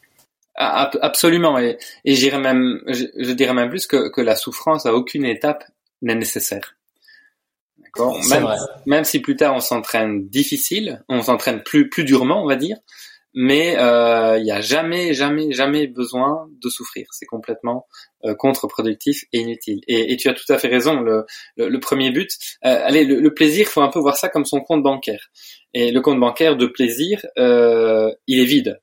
Ah, 0.56 0.92
absolument, 1.02 1.58
et, 1.58 1.80
et 2.06 2.14
j'irais 2.14 2.38
même, 2.38 2.82
je, 2.86 3.32
dirais 3.32 3.56
même 3.56 3.70
plus 3.70 3.88
que, 3.88 4.10
que 4.10 4.22
la 4.22 4.36
souffrance 4.36 4.86
à 4.86 4.94
aucune 4.94 5.26
étape 5.26 5.64
n'est 6.04 6.14
nécessaire. 6.14 6.76
D'accord? 7.80 8.16
Même, 8.30 8.48
même 8.86 9.04
si 9.04 9.20
plus 9.20 9.36
tard 9.36 9.56
on 9.56 9.60
s'entraîne 9.60 10.28
difficile, 10.28 11.04
on 11.10 11.24
s'entraîne 11.24 11.64
plus 11.64 11.90
plus 11.90 12.04
durement, 12.04 12.44
on 12.44 12.48
va 12.48 12.56
dire, 12.56 12.78
mais 13.34 13.78
euh, 13.78 14.38
il 14.38 14.44
n'y 14.44 14.52
a 14.52 14.62
jamais, 14.62 15.14
jamais, 15.14 15.52
jamais 15.52 15.88
besoin 15.88 16.48
de 16.62 16.70
souffrir. 16.70 17.08
C'est 17.12 17.26
complètement 17.26 17.88
euh, 18.26 18.36
contre-productif 18.36 19.26
et 19.34 19.40
inutile. 19.40 19.82
Et, 19.88 20.16
tu 20.18 20.30
as 20.30 20.34
tout 20.34 20.52
à 20.52 20.58
fait 20.58 20.68
raison. 20.68 21.02
Le, 21.02 21.80
premier 21.80 22.12
but, 22.12 22.30
euh, 22.66 22.80
allez, 22.84 23.06
le, 23.06 23.20
le, 23.20 23.34
plaisir, 23.34 23.68
faut 23.68 23.82
un 23.82 23.90
peu 23.90 24.00
voir 24.00 24.18
ça 24.18 24.30
comme 24.30 24.46
son 24.46 24.62
compte 24.62 24.84
bancaire. 24.84 25.30
Et 25.74 25.92
le 25.92 26.02
compte 26.02 26.20
bancaire 26.20 26.56
de 26.56 26.68
plaisir, 26.68 27.26
il 27.36 28.40
est 28.40 28.46
vide. 28.46 28.80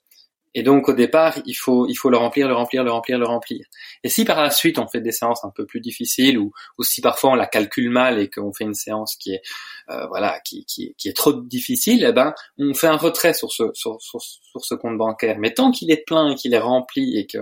Et 0.55 0.63
donc 0.63 0.89
au 0.89 0.95
départ, 0.95 1.39
il 1.47 1.55
faut 1.55 1.87
le 1.87 2.17
remplir, 2.17 2.49
le 2.49 2.55
remplir, 2.55 2.83
le 2.83 2.91
remplir, 2.91 3.19
le 3.19 3.27
remplir. 3.27 3.65
Et 4.03 4.09
si 4.09 4.25
par 4.25 4.43
la 4.43 4.51
suite 4.51 4.79
on 4.79 4.89
fait 4.89 5.01
des 5.01 5.13
séances 5.13 5.45
un 5.45 5.53
peu 5.55 5.65
plus 5.65 5.81
difficiles 5.81 6.39
ou, 6.39 6.53
ou 6.79 6.83
si 6.83 7.01
parfois 7.01 7.31
on 7.31 7.35
la 7.35 7.47
calcule 7.47 7.91
mal 7.91 8.19
et 8.19 8.29
qu'on 8.29 8.53
fait 8.53 8.65
une 8.65 8.75
séance 8.75 9.17
qui 9.17 9.33
est 9.33 9.43
euh, 9.91 10.07
voilà 10.09 10.41
qui, 10.45 10.67
est 11.05 11.17
trop 11.17 11.33
difficile, 11.33 12.05
eh 12.09 12.13
ben 12.13 12.35
on 12.59 12.75
fait 12.75 12.89
un 12.89 12.97
retrait 12.97 13.35
sur 13.35 13.53
ce 13.53 13.65
sur 13.75 13.99
ce 14.01 14.75
compte 14.75 14.99
bancaire. 14.99 15.37
Mais 15.39 15.55
tant 15.55 15.71
qu'il 15.71 15.91
est 15.91 16.05
plein 16.05 16.33
et 16.33 16.35
qu'il 16.35 16.55
est 16.55 16.59
rempli 16.59 17.17
et 17.19 17.27
que 17.27 17.39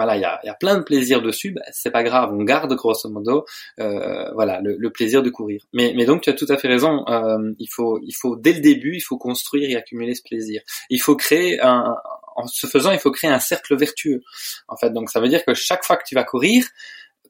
voilà 0.00 0.16
il 0.16 0.22
y 0.22 0.48
a, 0.48 0.54
plein 0.54 0.78
de 0.78 0.82
plaisir 0.82 1.20
dessus, 1.20 1.52
ben, 1.52 1.62
c'est 1.72 1.90
pas 1.90 2.02
grave, 2.02 2.32
on 2.32 2.42
garde 2.42 2.72
grosso 2.74 3.08
modo 3.10 3.44
euh, 3.80 4.30
voilà 4.32 4.60
le, 4.62 4.90
plaisir 4.90 5.22
de 5.22 5.30
courir. 5.30 5.62
Mais 5.72 6.04
donc 6.06 6.22
tu 6.22 6.30
as 6.30 6.32
tout 6.32 6.46
à 6.48 6.56
fait 6.56 6.68
raison. 6.68 7.04
Euh, 7.08 7.52
il 7.58 7.68
faut 7.68 8.00
il 8.02 8.12
faut 8.12 8.36
dès 8.36 8.54
le 8.54 8.60
début 8.60 8.96
il 8.96 9.00
faut 9.00 9.18
construire 9.18 9.68
et 9.68 9.76
accumuler 9.76 10.14
ce 10.14 10.22
plaisir. 10.22 10.62
Il 10.88 11.00
faut 11.00 11.16
créer 11.16 11.60
un 11.60 11.94
en 12.36 12.46
ce 12.46 12.66
faisant, 12.66 12.92
il 12.92 12.98
faut 12.98 13.10
créer 13.10 13.30
un 13.30 13.40
cercle 13.40 13.76
vertueux. 13.76 14.22
En 14.68 14.76
fait, 14.76 14.90
donc 14.90 15.10
ça 15.10 15.20
veut 15.20 15.28
dire 15.28 15.44
que 15.44 15.54
chaque 15.54 15.84
fois 15.84 15.96
que 15.96 16.04
tu 16.06 16.14
vas 16.14 16.24
courir, 16.24 16.64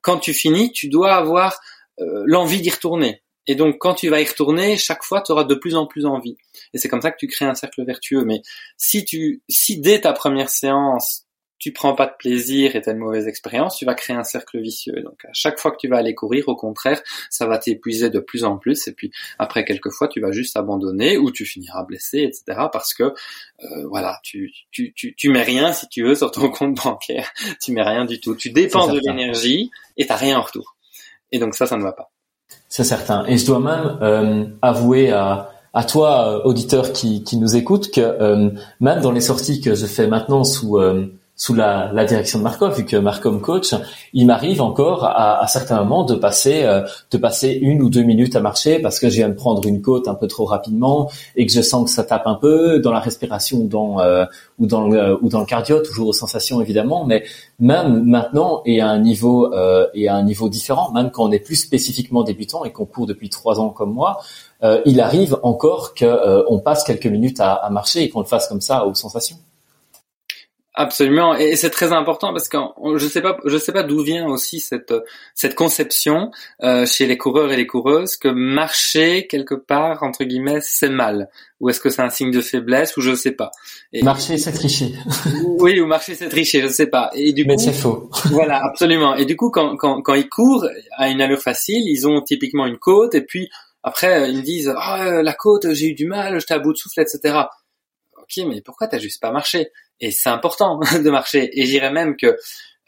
quand 0.03 0.19
tu 0.19 0.33
finis, 0.33 0.73
tu 0.73 0.89
dois 0.89 1.15
avoir 1.15 1.61
euh, 2.00 2.23
l'envie 2.27 2.61
d'y 2.61 2.71
retourner. 2.71 3.23
Et 3.47 3.55
donc, 3.55 3.79
quand 3.79 3.95
tu 3.95 4.09
vas 4.09 4.21
y 4.21 4.25
retourner, 4.25 4.77
chaque 4.77 5.03
fois, 5.03 5.23
tu 5.23 5.33
auras 5.33 5.45
de 5.45 5.55
plus 5.55 5.75
en 5.75 5.87
plus 5.87 6.07
envie. 6.07 6.37
Et 6.73 6.79
c'est 6.79 6.89
comme 6.89 7.00
ça 7.00 7.11
que 7.11 7.17
tu 7.19 7.27
crées 7.27 7.47
un 7.47 7.55
cercle 7.55 7.85
vertueux. 7.85 8.25
Mais 8.25 8.43
si 8.77 9.05
tu, 9.05 9.43
si 9.49 9.81
dès 9.81 10.03
ta 10.03 10.12
première 10.12 10.50
séance, 10.50 11.27
tu 11.61 11.73
prends 11.73 11.95
pas 11.95 12.07
de 12.07 12.14
plaisir 12.19 12.75
et 12.75 12.81
tu 12.81 12.88
as 12.88 12.93
une 12.93 12.99
mauvaise 12.99 13.29
expérience, 13.29 13.76
tu 13.76 13.85
vas 13.85 13.95
créer 13.95 14.17
un 14.17 14.25
cercle 14.25 14.59
vicieux. 14.59 15.02
Donc 15.05 15.23
à 15.26 15.33
chaque 15.35 15.61
fois 15.61 15.71
que 15.71 15.76
tu 15.76 15.88
vas 15.88 15.99
aller 15.99 16.14
courir, 16.14 16.49
au 16.49 16.57
contraire, 16.57 17.00
ça 17.29 17.47
va 17.47 17.59
t'épuiser 17.59 18.09
de 18.09 18.19
plus 18.19 18.45
en 18.45 18.57
plus. 18.57 18.88
Et 18.88 18.93
puis 18.93 19.12
après 19.38 19.67
quelques 19.67 19.90
fois, 19.90 20.09
tu 20.09 20.21
vas 20.21 20.33
juste 20.33 20.57
abandonner 20.57 21.19
ou 21.19 21.31
tu 21.31 21.45
finiras 21.45 21.85
blessé, 21.85 22.21
etc. 22.21 22.62
Parce 22.73 22.95
que 22.95 23.02
euh, 23.02 23.87
voilà, 23.90 24.19
tu, 24.23 24.50
tu, 24.71 24.95
tu, 24.95 25.14
tu 25.14 25.29
mets 25.29 25.43
rien 25.43 25.75
si 25.75 25.87
tu 25.88 26.02
veux 26.02 26.14
sur 26.14 26.31
ton 26.31 26.49
compte 26.49 26.83
bancaire. 26.83 27.31
tu 27.62 27.73
mets 27.73 27.83
rien 27.83 28.07
du 28.07 28.21
tout. 28.21 28.35
Tu 28.35 28.50
dépends 28.50 28.90
de 28.90 28.99
l'énergie 28.99 29.71
et 29.99 30.07
t'as 30.07 30.17
rien 30.17 30.38
en 30.38 30.43
retour. 30.43 30.76
Et 31.31 31.38
donc 31.38 31.55
ça, 31.55 31.67
ça 31.67 31.76
ne 31.76 31.83
va 31.83 31.93
pas. 31.93 32.11
C'est 32.71 32.85
certain. 32.85 33.26
Et 33.26 33.37
je 33.37 33.45
dois 33.45 33.61
même 33.61 33.99
euh, 34.00 34.47
avouer 34.62 35.11
à 35.12 35.52
à 35.73 35.85
toi, 35.85 36.26
euh, 36.26 36.43
auditeur 36.43 36.93
qui, 36.93 37.23
qui 37.23 37.37
nous 37.37 37.55
écoute, 37.55 37.93
que 37.93 38.52
même 38.81 39.00
dans 39.02 39.12
les 39.12 39.21
sorties 39.21 39.61
que 39.61 39.76
je 39.76 39.87
fais 39.87 40.09
maintenant 40.09 40.43
sous 40.43 40.81
sous 41.40 41.54
la, 41.54 41.90
la, 41.94 42.04
direction 42.04 42.38
de 42.38 42.44
Markov, 42.44 42.76
vu 42.76 42.85
que 42.85 42.99
Markov 42.99 43.40
coach, 43.40 43.75
il 44.12 44.26
m'arrive 44.26 44.61
encore 44.61 45.04
à, 45.04 45.42
à, 45.42 45.47
certains 45.47 45.78
moments 45.78 46.04
de 46.04 46.14
passer 46.14 46.64
euh, 46.64 46.82
de 47.11 47.16
passer 47.16 47.59
une 47.62 47.80
ou 47.80 47.88
deux 47.88 48.02
minutes 48.02 48.37
à 48.37 48.40
marcher 48.40 48.78
parce 48.78 49.00
que 49.00 49.09
je 49.09 49.14
viens 49.14 49.30
de 49.30 49.35
prendre 49.35 49.66
une 49.66 49.80
côte 49.80 50.06
un 50.06 50.14
peu 50.14 50.26
trop 50.26 50.44
rapidement 50.44 51.11
et 51.37 51.47
que 51.47 51.52
je 51.52 51.62
sens 51.62 51.87
que 51.87 51.90
ça 51.90 52.04
tape 52.04 52.26
un 52.26 52.35
peu 52.35 52.78
dans 52.80 52.92
la 52.92 53.00
respiration 53.00 53.56
ou 53.56 53.68
dans 53.68 54.00
euh, 54.00 54.26
ou 54.59 54.66
dans 54.66 54.87
le, 54.87 55.18
ou 55.23 55.30
dans 55.30 55.40
le 55.40 55.47
cardio, 55.47 55.80
toujours 55.80 56.09
aux 56.09 56.12
sensations 56.12 56.61
évidemment, 56.61 57.06
mais 57.06 57.25
même 57.59 58.04
maintenant 58.04 58.61
et 58.66 58.82
à 58.82 58.88
un 58.88 58.99
niveau 58.99 59.50
euh, 59.54 59.87
et 59.94 60.09
à 60.09 60.16
un 60.16 60.23
niveau 60.23 60.50
différent, 60.50 60.92
même 60.92 61.11
quand 61.11 61.25
on 61.25 61.32
est 61.32 61.38
plus 61.38 61.56
spécifiquement 61.56 62.23
débutant 62.23 62.66
et 62.66 62.70
qu'on 62.70 62.85
court 62.85 63.06
depuis 63.06 63.30
trois 63.30 63.61
ans 63.61 63.70
comme 63.70 63.94
moi, 63.94 64.20
il 64.85 65.00
arrive 65.00 65.38
encore 65.42 65.94
que 65.94 66.44
on 66.50 66.59
passe 66.59 66.85
quelques 66.85 67.06
minutes 67.06 67.40
à, 67.40 67.54
à 67.54 67.70
marcher 67.70 68.02
et 68.02 68.11
qu'on 68.11 68.20
le 68.20 68.26
fasse 68.26 68.47
comme 68.47 68.61
ça 68.61 68.85
aux 68.85 68.92
sensations. 68.92 69.38
Absolument, 70.75 71.35
et 71.35 71.57
c'est 71.57 71.71
très 71.71 71.93
important 71.93 72.33
parce 72.33 72.49
que 72.49 72.57
je 72.97 73.09
sais 73.09 73.21
pas, 73.21 73.37
je 73.45 73.59
sais 73.59 73.73
pas 73.73 73.83
d'où 73.83 74.05
vient 74.05 74.27
aussi 74.27 74.61
cette 74.61 74.95
cette 75.35 75.57
conception 75.57 76.31
euh, 76.62 76.87
chez 76.87 77.07
les 77.07 77.19
coureurs 77.19 77.50
et 77.50 77.57
les 77.57 77.67
coureuses 77.67 78.17
que 78.17 78.29
marcher 78.29 79.27
quelque 79.27 79.57
part 79.57 80.05
entre 80.05 80.23
guillemets 80.23 80.61
c'est 80.62 80.89
mal, 80.89 81.29
ou 81.59 81.71
est-ce 81.71 81.81
que 81.81 81.91
c'est 81.91 82.03
un 82.03 82.09
signe 82.09 82.31
de 82.31 82.41
faiblesse 82.41 82.97
ou 82.97 83.00
je 83.00 83.17
sais 83.17 83.33
pas. 83.33 83.50
marcher 84.05 84.39
c'est 84.39 84.53
tricher. 84.53 84.93
oui, 85.59 85.81
ou 85.81 85.87
marcher 85.87 86.15
c'est 86.15 86.29
tricher, 86.29 86.62
je 86.62 86.69
sais 86.69 86.87
pas. 86.87 87.11
Et 87.15 87.33
du 87.33 87.45
Mais 87.45 87.59
c'est 87.59 87.73
faux. 87.73 88.09
voilà, 88.27 88.65
absolument. 88.65 89.17
Et 89.17 89.25
du 89.25 89.37
coup, 89.37 89.50
quand 89.50 89.77
quand 89.77 90.03
quand 90.03 90.15
ils 90.15 90.29
courent 90.29 90.69
à 90.97 91.09
une 91.09 91.21
allure 91.21 91.43
facile, 91.43 91.83
ils 91.85 92.07
ont 92.07 92.23
typiquement 92.23 92.67
une 92.67 92.79
côte 92.79 93.17
et 93.17 93.23
puis 93.23 93.50
après 93.83 94.31
ils 94.31 94.37
me 94.37 94.43
disent 94.43 94.73
oh, 94.73 95.21
la 95.21 95.35
côte 95.35 95.73
j'ai 95.73 95.87
eu 95.87 95.95
du 95.95 96.07
mal, 96.07 96.39
j'étais 96.39 96.55
à 96.55 96.61
bout 96.61 96.73
de 96.73 96.79
souffle, 96.79 97.00
etc. 97.00 97.41
Ok, 98.23 98.45
mais 98.47 98.61
pourquoi 98.61 98.87
t'as 98.87 98.99
juste 98.99 99.21
pas 99.21 99.33
marché? 99.33 99.73
Et 100.00 100.11
c'est 100.11 100.28
important 100.28 100.78
de 101.04 101.11
marcher. 101.11 101.50
Et 101.59 101.66
j'irais 101.66 101.92
même 101.92 102.16
que 102.16 102.37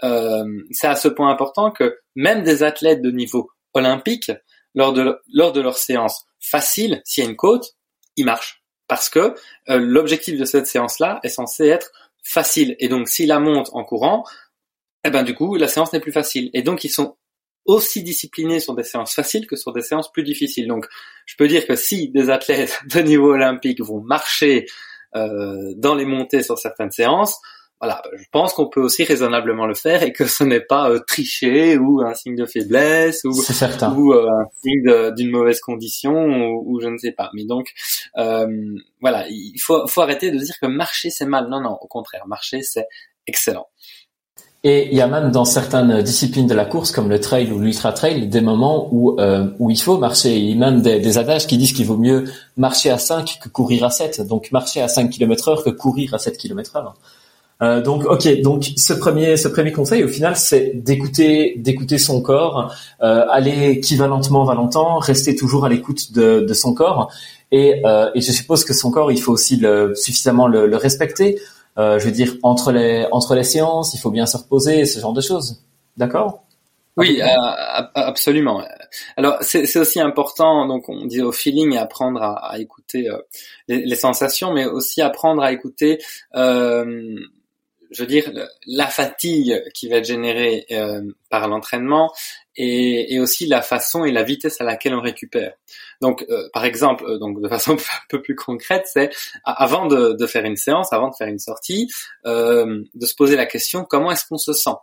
euh, 0.03 0.45
c'est 0.71 0.89
à 0.89 0.97
ce 0.97 1.09
point 1.09 1.31
important 1.31 1.71
que 1.71 1.99
même 2.17 2.43
des 2.43 2.63
athlètes 2.63 3.03
de 3.03 3.11
niveau 3.11 3.51
olympique, 3.75 4.33
lors 4.75 4.93
de 4.93 5.21
lors 5.33 5.53
de 5.53 5.61
leur 5.61 5.77
séance 5.77 6.27
facile, 6.41 7.03
s'il 7.05 7.25
y 7.25 7.27
a 7.27 7.31
une 7.31 7.37
côte, 7.37 7.77
ils 8.17 8.25
marchent 8.25 8.63
parce 8.89 9.09
que 9.09 9.35
euh, 9.71 9.79
l'objectif 9.79 10.39
de 10.39 10.45
cette 10.45 10.67
séance-là 10.67 11.21
est 11.23 11.29
censé 11.29 11.67
être 11.69 11.93
facile. 12.23 12.77
Et 12.79 12.89
donc, 12.89 13.09
s'ils 13.09 13.29
la 13.29 13.39
montent 13.39 13.71
en 13.73 13.85
courant, 13.85 14.25
eh 15.05 15.11
ben 15.11 15.23
du 15.23 15.35
coup, 15.35 15.57
la 15.57 15.69
séance 15.69 15.93
n'est 15.93 16.01
plus 16.01 16.13
facile. 16.13 16.51
Et 16.53 16.63
donc, 16.63 16.85
ils 16.85 16.91
sont 16.91 17.17
aussi 17.65 18.03
disciplinés 18.03 18.61
sur 18.61 18.75
des 18.75 18.83
séances 18.83 19.15
faciles 19.15 19.47
que 19.47 19.57
sur 19.57 19.73
des 19.73 19.83
séances 19.83 20.11
plus 20.11 20.25
difficiles. 20.25 20.67
Donc, 20.67 20.87
je 21.27 21.37
peux 21.37 21.49
dire 21.49 21.67
que 21.67 21.77
si 21.77 22.09
des 22.11 22.31
athlètes 22.31 22.81
de 22.95 23.01
niveau 23.01 23.33
olympique 23.33 23.81
vont 23.81 24.01
marcher 24.01 24.67
dans 25.15 25.95
les 25.95 26.07
montées 26.07 26.43
sur 26.43 26.59
certaines 26.59 26.91
séances, 26.91 27.39
voilà, 27.83 28.01
je 28.15 28.25
pense 28.31 28.55
qu'on 28.55 28.69
peut 28.69 28.81
aussi 28.81 29.03
raisonnablement 29.03 29.67
le 29.67 29.75
faire 29.75 30.05
et 30.05 30.13
que 30.13 30.25
ce 30.25 30.45
n'est 30.45 30.61
pas 30.61 30.89
euh, 30.89 31.01
tricher 31.01 31.77
ou 31.79 32.01
un 32.01 32.15
signe 32.15 32.37
de 32.37 32.47
faiblesse 32.47 33.25
ou, 33.25 33.31
ou 33.31 34.13
euh, 34.13 34.29
un 34.31 34.45
signe 34.63 35.13
d'une 35.17 35.33
mauvaise 35.33 35.59
condition 35.59 36.53
ou, 36.65 36.81
je 36.81 36.87
ne 36.87 36.97
sais 36.97 37.11
pas. 37.11 37.31
Mais 37.35 37.45
donc 37.45 37.73
euh, 38.19 38.47
voilà, 39.01 39.27
il 39.29 39.59
faut, 39.61 39.85
faut 39.89 40.01
arrêter 40.01 40.31
de 40.31 40.39
dire 40.39 40.55
que 40.63 40.67
marcher 40.69 41.11
c'est 41.11 41.27
mal. 41.27 41.49
Non, 41.49 41.61
non, 41.61 41.77
au 41.81 41.89
contraire, 41.89 42.25
marcher 42.29 42.63
c'est 42.63 42.87
excellent. 43.27 43.67
Et 44.65 44.89
il 44.93 44.97
y 44.97 45.01
a 45.01 45.09
même 45.09 45.33
dans 45.33 45.45
certaines 45.45 46.03
disciplines 46.03 46.47
de 46.47 46.55
la 46.55 46.65
course, 46.65 46.93
comme 46.93 47.09
le 47.09 47.19
trail 47.19 47.51
ou 47.51 47.59
l'ultra 47.59 47.93
trail, 47.93 48.29
des 48.29 48.41
moments 48.41 48.89
où 48.93 49.19
euh, 49.21 49.49
où 49.59 49.71
il 49.71 49.81
faut 49.81 49.99
marcher. 49.99 50.39
Il 50.39 50.51
y 50.51 50.53
a 50.53 50.71
même 50.71 50.83
des, 50.83 51.01
des 51.01 51.19
adages 51.19 51.49
qui 51.49 51.59
disent 51.59 51.73
qu'il 51.73 51.87
vaut 51.87 51.97
mieux 51.97 52.27
marcher 52.57 52.91
à 52.91 52.99
5 52.99 53.41
que 53.43 53.49
courir 53.49 53.83
à 53.85 53.91
7. 53.91 54.21
Donc 54.21 54.53
marcher 54.53 54.81
à 54.81 54.87
5 54.87 55.11
km 55.11 55.49
heure 55.49 55.65
que 55.65 55.71
courir 55.71 56.15
à 56.15 56.19
7 56.19 56.39
km 56.39 56.77
heure. 56.77 56.95
Euh, 57.63 57.81
donc 57.81 58.05
ok, 58.07 58.41
donc 58.41 58.73
ce 58.77 58.93
premier 58.93 59.37
ce 59.37 59.47
premier 59.47 59.71
conseil 59.71 60.03
au 60.03 60.09
final 60.09 60.37
c'est 60.37 60.73
d'écouter 60.75 61.55
d'écouter 61.59 61.97
son 61.97 62.21
corps, 62.21 62.75
euh, 63.03 63.25
aller 63.31 63.71
équivalentement 63.71 64.45
va 64.45 64.55
longtemps, 64.55 64.99
rester 64.99 65.37
toujours 65.37 65.65
à 65.65 65.69
l'écoute 65.69 66.13
de, 66.13 66.41
de 66.41 66.55
son 66.55 66.75
corps 66.75 67.13
et, 67.53 67.81
euh, 67.87 68.11
et 68.17 68.21
je 68.21 68.33
suppose 68.33 68.65
que 68.65 68.75
son 68.75 68.91
corps 68.91 69.13
il 69.13 69.21
faut 69.21 69.31
aussi 69.33 69.57
le, 69.57 69.95
suffisamment 69.95 70.49
le, 70.49 70.67
le 70.67 70.77
respecter. 70.77 71.39
Euh, 71.79 71.99
je 71.99 72.05
veux 72.07 72.13
dire, 72.13 72.35
entre 72.43 72.73
les 72.73 73.07
entre 73.13 73.35
les 73.35 73.45
séances, 73.45 73.95
il 73.95 73.99
faut 73.99 74.11
bien 74.11 74.27
se 74.27 74.37
reposer, 74.37 74.85
ce 74.85 75.01
genre 75.01 75.13
de 75.13 75.21
choses. 75.21 75.63
D'accord? 75.97 76.45
Oui, 76.99 77.23
euh, 77.23 77.27
absolument. 77.95 78.63
Alors 79.17 79.39
c'est 79.41 79.77
aussi 79.79 79.99
important, 79.99 80.67
donc 80.67 80.91
on 80.91 81.07
dit 81.07 81.23
au 81.23 81.33
feeling 81.33 81.73
et 81.73 81.79
apprendre 81.79 82.23
à, 82.23 82.53
à 82.53 82.59
écouter 82.59 83.09
euh, 83.09 83.17
les, 83.67 83.87
les, 83.87 83.97
sensations, 83.97 84.53
mais 84.53 84.67
aussi 84.67 85.01
apprendre 85.01 85.43
à 85.43 85.53
écouter 85.53 85.99
je 87.93 88.03
veux 88.03 88.09
dire, 88.09 88.33
la 88.67 88.87
fatigue 88.87 89.63
qui 89.75 89.89
va 89.89 89.97
être 89.97 90.07
générée 90.07 90.67
euh, 90.71 91.03
par 91.31 91.47
l'entraînement 91.49 92.13
et, 92.57 93.15
et, 93.15 93.21
aussi 93.21 93.47
la 93.47 93.63
façon 93.63 94.05
et 94.05 94.13
la 94.13 94.23
vitesse 94.23 94.61
à 94.61 94.65
laquelle 94.65 94.95
on 94.95 95.01
récupère. 95.01 95.55
Donc, 96.01 96.25
euh, 96.29 96.49
par 96.53 96.65
exemple, 96.65 97.05
euh, 97.07 97.19
donc 97.19 97.41
de 97.41 97.49
façon 97.49 97.73
un 97.77 98.07
peu 98.09 98.21
plus 98.21 98.35
concrète, 98.35 98.85
c'est 98.87 99.11
avant 99.45 99.87
de, 99.87 100.13
de, 100.13 100.27
faire 100.27 100.45
une 100.45 100.57
séance, 100.57 100.93
avant 100.93 101.09
de 101.09 101.15
faire 101.15 101.29
une 101.29 101.39
sortie, 101.39 101.89
de 102.25 103.07
se 103.07 103.15
poser 103.15 103.37
la 103.37 103.47
question 103.47 103.85
comment 103.85 104.11
est-ce 104.11 104.27
qu'on 104.27 104.39
se 104.39 104.53
sent, 104.53 104.77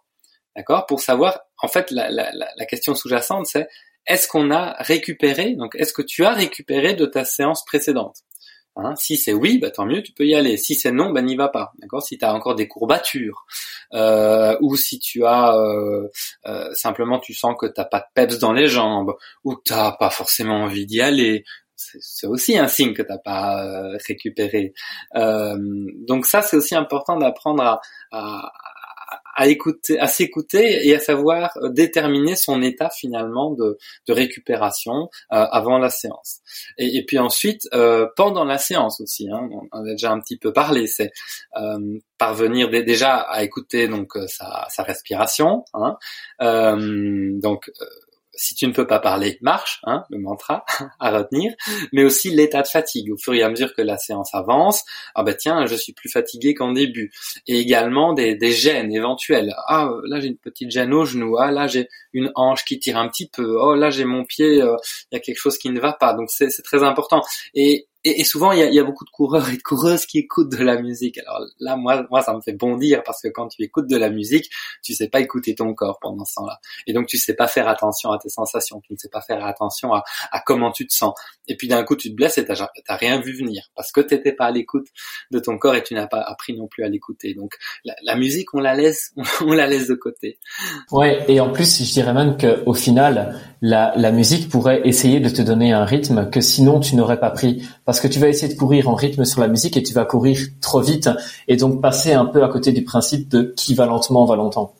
d'accord, 0.56 0.86
pour 0.86 1.00
savoir. 1.00 1.40
En 1.62 1.68
fait, 1.68 1.92
la, 1.92 2.10
la, 2.10 2.32
la 2.34 2.66
question 2.66 2.96
sous-jacente, 2.96 3.48
c'est 3.48 3.68
est-ce 4.08 4.28
qu'on 4.28 4.50
a 4.52 4.76
récupéré, 4.80 5.56
donc 5.56 5.76
est-ce 5.76 5.94
que 5.94 6.02
tu 6.02 6.26
as 6.26 6.34
récupéré 6.34 6.96
de 6.96 7.06
ta 7.06 7.26
séance 7.26 7.64
précédente? 7.66 8.18
Hein, 8.76 8.96
si 8.96 9.18
c'est 9.18 9.34
oui, 9.34 9.60
bah 9.60 9.72
tant 9.72 9.86
mieux, 9.86 10.02
tu 10.02 10.14
peux 10.14 10.26
y 10.26 10.36
aller. 10.36 10.58
Si 10.58 10.76
c'est 10.76 10.92
non, 10.92 11.12
bah 11.12 11.22
n'y 11.22 11.36
va 11.36 11.50
pas. 11.50 11.74
D'accord? 11.80 12.02
Si 12.02 12.18
tu 12.18 12.26
as 12.26 12.34
encore 12.34 12.56
des 12.56 12.68
courbatures 12.68 13.46
euh, 13.94 14.58
ou 14.62 14.76
si 14.76 15.00
tu 15.00 15.26
as 15.26 15.56
euh, 15.58 16.08
euh, 16.48 16.74
simplement 16.74 17.20
tu 17.20 17.34
sens 17.34 17.56
que 17.60 17.66
t'as 17.66 17.86
pas 17.86 18.00
de 18.00 18.06
peps 18.14 18.40
dans 18.40 18.54
les 18.54 18.68
jambes 18.68 19.16
ou 19.44 19.56
que 19.56 19.64
t'as 19.66 19.92
pas 19.94 20.10
forcément 20.10 20.64
envie 20.64 20.86
d'y 20.86 21.02
aller, 21.02 21.44
c'est 21.76 22.28
aussi 22.28 22.58
un 22.58 22.68
signe 22.68 22.94
que 22.94 23.02
t'as 23.02 23.18
pas 23.18 23.88
récupéré. 24.08 24.74
donc 25.16 26.26
ça, 26.26 26.42
c'est 26.42 26.58
aussi 26.58 26.76
important 26.76 27.18
d'apprendre 27.18 27.64
à 27.64 27.82
écouter, 29.48 30.00
à 30.00 30.08
s'écouter 30.08 30.88
et 30.88 30.96
à 30.96 31.00
savoir 31.00 31.52
euh, 31.58 31.70
déterminer 31.70 32.36
son 32.36 32.62
état 32.62 32.90
finalement 32.90 33.52
de, 33.52 33.78
de 34.08 34.14
récupération 34.14 35.10
euh, 35.32 35.46
avant 35.52 35.78
la 35.78 35.90
séance. 35.90 36.40
Et, 36.78 37.06
puis 37.06 37.20
ensuite, 37.20 37.68
euh, 37.74 38.08
pendant 38.16 38.46
la 38.46 38.58
séance 38.58 39.02
aussi, 39.02 39.30
hein, 39.30 39.50
on 39.52 39.78
en 39.78 39.86
a 39.86 39.92
déjà 39.92 40.12
un 40.12 40.20
petit 40.20 40.38
peu 40.38 40.52
parlé, 40.54 40.88
c'est 40.88 41.12
euh, 41.58 42.00
parvenir 42.18 42.70
déjà 42.70 43.18
à 43.18 43.44
écouter 43.44 43.88
donc 43.88 44.14
sa, 44.28 44.68
sa 44.70 44.84
respiration. 44.84 45.64
Hein, 45.74 45.98
donc 47.40 47.72
si 48.40 48.56
tu 48.56 48.66
ne 48.68 48.72
peux 48.72 48.88
pas 48.88 49.00
parler, 49.00 49.38
marche, 49.42 49.82
hein, 49.84 50.06
le 50.10 50.18
mantra 50.18 50.64
à 51.00 51.12
retenir, 51.12 51.54
mais 51.92 52.04
aussi 52.04 52.30
l'état 52.32 52.62
de 52.62 52.68
fatigue. 52.68 53.12
Au 53.12 53.18
fur 53.18 53.34
et 53.34 53.44
à 53.44 53.50
mesure 53.50 53.74
que 53.74 53.82
la 53.82 53.98
séance 53.98 54.34
avance, 54.34 54.84
ah 55.14 55.24
ben 55.24 55.36
tiens, 55.38 55.66
je 55.66 55.76
suis 55.76 55.94
plus 55.94 56.10
fatigué 56.10 56.54
qu'en 56.54 56.72
début. 56.72 57.12
Et 57.48 57.60
également 57.60 58.14
des, 58.14 58.36
des 58.36 58.52
gènes 58.52 58.94
éventuels. 58.94 59.54
Ah 59.68 59.90
là 60.06 60.20
j'ai 60.20 60.28
une 60.28 60.38
petite 60.38 60.72
gêne 60.72 60.94
au 60.94 61.06
genou. 61.06 61.38
Ah 61.38 61.52
là 61.52 61.68
j'ai 61.68 61.90
une 62.14 62.32
hanche 62.36 62.64
qui 62.64 62.80
tire 62.80 62.98
un 62.98 63.10
petit 63.10 63.30
peu. 63.30 63.58
Oh 63.60 63.76
là 63.76 63.90
j'ai 63.90 64.06
mon 64.06 64.24
pied, 64.24 64.62
euh, 64.62 64.78
il 65.12 65.16
y 65.16 65.18
a 65.18 65.20
quelque 65.20 65.40
chose 65.40 65.58
qui 65.58 65.70
ne 65.70 65.80
va 65.80 65.94
pas. 65.94 66.14
Donc 66.14 66.30
c'est 66.30 66.50
très 66.64 66.84
important. 66.84 67.22
Et 67.54 67.89
et, 68.04 68.24
souvent 68.24 68.52
il 68.52 68.74
y 68.74 68.80
a, 68.80 68.84
beaucoup 68.84 69.04
de 69.04 69.10
coureurs 69.10 69.50
et 69.50 69.58
de 69.58 69.62
coureuses 69.62 70.06
qui 70.06 70.20
écoutent 70.20 70.52
de 70.52 70.64
la 70.64 70.82
musique. 70.82 71.18
Alors 71.20 71.42
là, 71.60 71.76
moi, 71.76 72.06
moi, 72.10 72.22
ça 72.22 72.34
me 72.34 72.42
fait 72.42 72.54
bondir 72.54 73.04
parce 73.04 73.22
que 73.22 73.28
quand 73.28 73.48
tu 73.50 73.62
écoutes 73.64 73.90
de 73.90 73.98
la 73.98 74.10
musique, 74.10 74.50
tu 74.84 74.94
sais 74.94 75.10
pas 75.10 75.20
écouter 75.20 75.56
ton 75.56 75.74
corps 75.74 76.00
pendant 76.00 76.24
ce 76.24 76.36
temps-là, 76.36 76.60
et 76.88 76.94
donc 76.94 77.08
tu 77.08 77.18
sais 77.18 77.34
pas 77.34 77.48
faire 77.48 77.68
attention 77.68 78.12
à 78.12 78.18
tes 78.18 78.30
sensations, 78.30 78.82
tu 78.82 78.94
ne 78.94 78.98
sais 78.98 79.10
pas 79.10 79.22
faire 79.22 79.46
attention 79.46 79.94
à, 79.94 80.04
comment 80.46 80.72
tu 80.72 80.88
te 80.88 80.94
sens. 80.94 81.14
Et 81.48 81.58
puis 81.58 81.68
d'un 81.68 81.84
coup, 81.84 81.96
tu 81.96 82.10
te 82.10 82.16
blesses 82.16 82.38
et 82.38 82.46
t'as 82.46 82.96
rien 82.96 83.20
vu 83.20 83.34
venir 83.34 83.70
parce 83.76 83.92
que 83.92 84.02
t'étais 84.02 84.32
pas 84.32 84.46
à 84.46 84.52
l'écoute 84.52 84.88
de 85.32 85.40
ton 85.40 85.58
corps 85.58 85.76
et 85.76 85.84
tu 85.84 85.94
n'as 85.94 86.08
pas 86.08 86.22
appris 86.22 86.56
non 86.56 86.68
plus 86.68 86.84
à 86.84 86.90
l'écouter. 86.90 87.34
Donc 87.34 87.56
la, 87.84 88.16
musique, 88.16 88.54
on 88.54 88.60
la 88.60 88.76
laisse, 88.76 89.14
on 89.42 89.54
la 89.54 89.68
laisse 89.68 89.88
de 89.88 89.96
côté. 89.96 90.40
Ouais, 90.92 91.26
et 91.28 91.40
en 91.40 91.52
plus, 91.52 91.84
je 91.84 91.92
dirais 91.92 92.14
même 92.14 92.38
que 92.38 92.64
au 92.66 92.74
final, 92.74 93.40
la 93.62 94.12
musique 94.12 94.50
pourrait 94.50 94.82
essayer 94.86 95.20
de 95.20 95.30
te 95.30 95.42
donner 95.42 95.74
un 95.74 95.86
rythme 95.86 96.30
que 96.30 96.42
sinon 96.42 96.80
tu 96.80 96.96
n'aurais 96.96 97.20
pas 97.20 97.32
pris 97.32 97.68
parce 97.90 98.02
que 98.02 98.08
tu 98.08 98.20
vas 98.20 98.28
essayer 98.28 98.54
de 98.54 98.56
courir 98.56 98.88
en 98.88 98.94
rythme 98.94 99.26
sur 99.26 99.42
la 99.42 99.48
musique 99.48 99.76
et 99.76 99.82
tu 99.82 99.96
vas 99.96 100.06
courir 100.06 100.38
trop 100.62 100.80
vite 100.80 101.10
et 101.48 101.56
donc 101.56 101.82
passer 101.82 102.14
un 102.14 102.28
peu 102.28 102.44
à 102.44 102.48
côté 102.48 102.72
du 102.72 102.84
principe 102.84 103.28
de 103.30 103.52
qui 103.58 103.74
va 103.74 103.88
lentement 103.88 104.26
va 104.26 104.36
longtemps. 104.36 104.76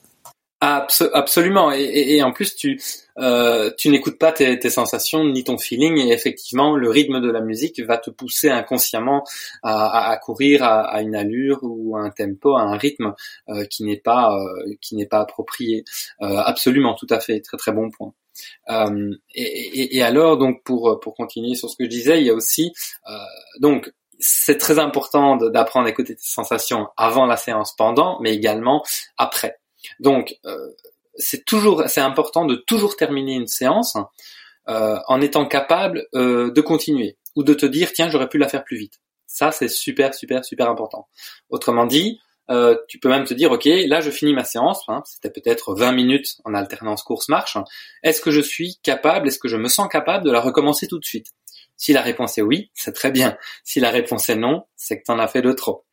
absolument. 0.62 1.72
Et, 1.72 2.22
en 2.22 2.32
plus 2.32 2.56
tu 2.56 2.80
euh, 3.18 3.72
tu 3.80 3.90
n'écoutes 3.90 4.20
pas 4.20 4.32
tes, 4.32 4.70
sensations 4.70 5.26
ni 5.26 5.44
ton 5.44 5.58
feeling 5.58 5.98
et 5.98 6.14
effectivement 6.14 6.76
le 6.76 6.92
rythme 6.92 7.20
de 7.20 7.32
la 7.32 7.42
musique 7.42 7.80
va 7.80 7.98
te 7.98 8.12
pousser 8.12 8.52
inconsciemment 8.52 9.24
à, 9.64 10.16
courir 10.22 10.64
à, 10.64 11.02
une 11.02 11.16
allure 11.16 11.62
ou 11.64 11.98
à 11.98 12.02
un 12.02 12.12
tempo 12.12 12.58
à 12.58 12.62
un 12.62 12.78
rythme 12.78 13.16
euh, 13.50 13.66
qui 13.66 13.86
n'est 13.86 13.98
pas 14.00 14.38
euh, 14.38 14.76
qui 14.82 14.96
n'est 14.96 15.08
pas 15.08 15.22
approprié. 15.22 15.84
Absolument 16.20 16.94
tout 16.94 17.08
à 17.10 17.20
fait. 17.20 17.40
Très 17.42 17.58
très 17.58 17.72
bon 17.72 17.90
point 17.90 18.14
euh, 18.70 19.16
et, 19.34 20.02
alors, 20.02 20.38
donc 20.38 20.64
pour 20.64 21.00
continuer 21.16 21.56
sur 21.56 21.70
ce 21.70 21.76
que 21.76 21.86
je 21.86 21.90
disais, 21.90 22.20
il 22.20 22.28
y 22.28 22.30
a 22.30 22.34
aussi 22.34 22.72
euh, 23.10 23.14
donc 23.60 23.92
c'est 24.20 24.58
très 24.58 24.80
important 24.80 25.38
d'apprendre 25.38 25.88
à 25.88 25.90
écouter 25.90 26.16
tes 26.16 26.22
sensations 26.22 26.90
avant 26.98 27.26
la 27.26 27.38
séance, 27.38 27.74
pendant, 27.78 28.20
mais 28.20 28.34
également 28.34 28.84
après. 29.18 29.60
Donc, 30.02 30.38
euh, 30.46 30.72
c'est 31.16 31.46
toujours, 31.46 31.84
c'est 31.88 32.02
important 32.02 32.44
de 32.44 32.56
toujours 32.56 32.98
terminer 32.98 33.36
une 33.36 33.48
séance 33.48 33.98
en 34.68 35.20
étant 35.22 35.48
capable 35.48 36.06
de 36.14 36.62
continuer 36.62 37.18
ou 37.36 37.44
de 37.44 37.56
te 37.56 37.66
dire 37.66 37.92
tiens 37.92 38.10
j'aurais 38.10 38.30
pu 38.30 38.38
la 38.38 38.48
faire 38.48 38.64
plus 38.64 38.78
vite. 38.78 39.00
Ça 39.26 39.52
c'est 39.52 39.68
super 39.68 40.14
super 40.14 40.46
super 40.46 40.70
important. 40.70 41.08
Autrement 41.50 41.88
dit, 41.88 42.20
euh, 42.50 42.76
tu 42.88 43.00
peux 43.00 43.10
même 43.10 43.26
te 43.26 43.34
dire 43.34 43.52
ok 43.52 43.66
là 43.66 44.02
je 44.02 44.10
finis 44.10 44.34
ma 44.34 44.44
séance, 44.44 44.84
hein, 44.88 45.04
c'était 45.06 45.30
peut-être 45.30 45.76
20 45.76 45.92
minutes 45.92 46.38
en 46.46 46.54
alternance 46.54 47.04
course-marche. 47.04 47.58
Est-ce 48.04 48.22
que 48.22 48.32
je 48.32 48.42
suis 48.42 48.78
capable, 48.82 49.28
est-ce 49.28 49.40
que 49.40 49.48
je 49.48 49.58
me 49.58 49.68
sens 49.68 49.88
capable 49.88 50.26
de 50.26 50.32
la 50.32 50.42
recommencer 50.42 50.88
tout 50.88 51.00
de 51.00 51.06
suite? 51.06 51.28
Si 51.78 51.94
la 51.94 52.02
réponse 52.02 52.38
est 52.38 52.42
oui, 52.42 52.72
c'est 52.74 52.94
très 52.94 53.12
bien. 53.12 53.38
Si 53.64 53.80
la 53.80 53.92
réponse 53.92 54.30
est 54.30 54.36
non, 54.36 54.64
c'est 54.76 54.98
que 55.00 55.04
tu 55.06 55.12
en 55.12 55.20
as 55.20 55.28
fait 55.28 55.42
de 55.42 55.54
trop. 55.54 55.86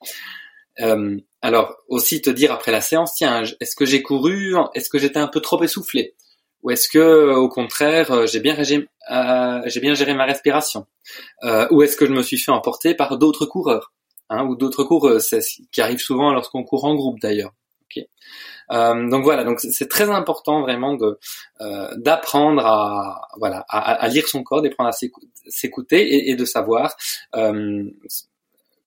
Euh, 0.81 1.17
alors 1.43 1.77
aussi 1.89 2.21
te 2.23 2.31
dire 2.31 2.53
après 2.53 2.73
la 2.73 2.81
séance, 2.81 3.15
tiens, 3.15 3.45
est-ce 3.61 3.77
que 3.77 3.85
j'ai 3.85 4.03
couru, 4.03 4.55
est-ce 4.75 4.89
que 4.89 4.99
j'étais 4.99 5.19
un 5.19 5.29
peu 5.29 5.41
trop 5.41 5.63
essoufflé? 5.63 6.15
Ou 6.63 6.71
est-ce 6.71 6.89
que 6.89 7.35
au 7.35 7.49
contraire 7.49 8.11
euh, 8.11 8.27
j'ai 8.27 8.41
bien, 8.41 8.57
bien 8.57 9.95
géré 9.95 10.15
ma 10.15 10.25
respiration? 10.25 10.87
Ou 11.71 11.83
est-ce 11.83 11.97
que 11.97 12.07
je 12.07 12.13
me 12.13 12.23
suis 12.23 12.39
fait 12.39 12.51
emporter 12.51 12.95
par 12.95 13.19
d'autres 13.19 13.47
coureurs? 13.47 13.93
Hein, 14.31 14.45
ou 14.47 14.57
d'autres 14.57 15.19
c'est 15.19 15.41
ce 15.41 15.61
qui 15.71 15.81
arrive 15.81 15.99
souvent 15.99 16.33
lorsqu'on 16.33 16.65
court 16.65 16.85
en 16.85 16.95
groupe 16.95 17.21
d'ailleurs. 17.21 17.53
Euh, 18.73 19.09
donc 19.09 19.23
voilà, 19.23 19.45
donc 19.45 19.61
c'est 19.61 19.89
très 19.89 20.11
important 20.11 20.61
vraiment 20.61 20.95
de 20.95 21.21
euh, 21.61 21.89
d'apprendre 21.97 22.67
à 22.67 23.29
voilà 23.39 23.65
à, 23.69 24.09
lire 24.09 24.27
son 24.27 24.43
corps, 24.43 24.61
d'apprendre 24.61 24.91
à 24.91 25.09
s'écouter 25.47 26.29
et, 26.29 26.35
de 26.35 26.45
savoir 26.45 26.97
euh, 27.37 27.85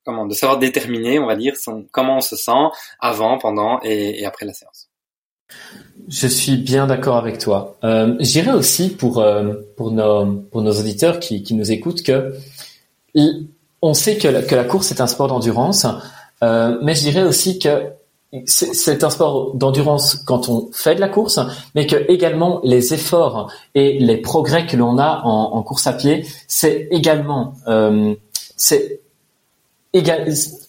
comment 0.03 0.25
de 0.25 0.33
savoir 0.33 0.59
déterminer, 0.59 1.19
on 1.19 1.27
va 1.27 1.35
dire, 1.35 1.55
son, 1.55 1.85
comment 1.91 2.17
on 2.17 2.21
se 2.21 2.35
sent 2.35 2.51
avant, 2.99 3.37
pendant 3.37 3.79
et, 3.83 4.25
après 4.25 4.45
la 4.45 4.53
séance. 4.53 4.89
Je 6.07 6.27
suis 6.27 6.57
bien 6.57 6.87
d'accord 6.87 7.17
avec 7.17 7.39
toi. 7.39 7.77
Euh, 7.83 8.15
J'irais 8.19 8.53
aussi 8.53 8.89
pour 8.89 9.19
euh, 9.19 9.53
pour 9.77 9.91
nos 9.91 10.25
pour 10.51 10.61
nos 10.61 10.71
auditeurs 10.71 11.19
qui, 11.19 11.41
qui 11.43 11.53
nous 11.53 11.71
écoutent 11.71 12.03
que 12.03 12.33
on 13.81 13.93
sait 13.93 14.17
que 14.17 14.27
la, 14.27 14.63
course 14.63 14.91
est 14.91 15.01
un 15.01 15.07
sport 15.07 15.27
d'endurance, 15.27 15.85
euh, 16.43 16.77
mais 16.81 16.95
je 16.95 17.01
dirais 17.01 17.23
aussi 17.23 17.59
que 17.59 17.91
c'est 18.45 19.03
un 19.03 19.09
sport 19.09 19.55
d'endurance 19.55 20.15
quand 20.15 20.49
on 20.49 20.69
fait 20.71 20.93
de 20.93 20.99
la 20.99 21.09
course, 21.09 21.39
mais 21.73 21.87
que 21.87 21.95
également 22.11 22.59
les 22.63 22.93
efforts 22.93 23.51
et 23.73 23.97
les 23.97 24.17
progrès 24.17 24.67
que 24.67 24.77
l'on 24.77 24.99
a 24.99 25.21
en, 25.23 25.63
course 25.63 25.87
à 25.87 25.93
pied, 25.93 26.27
c'est 26.47 26.87
également 26.91 27.55
euh, 27.67 28.13
c'est 28.55 28.99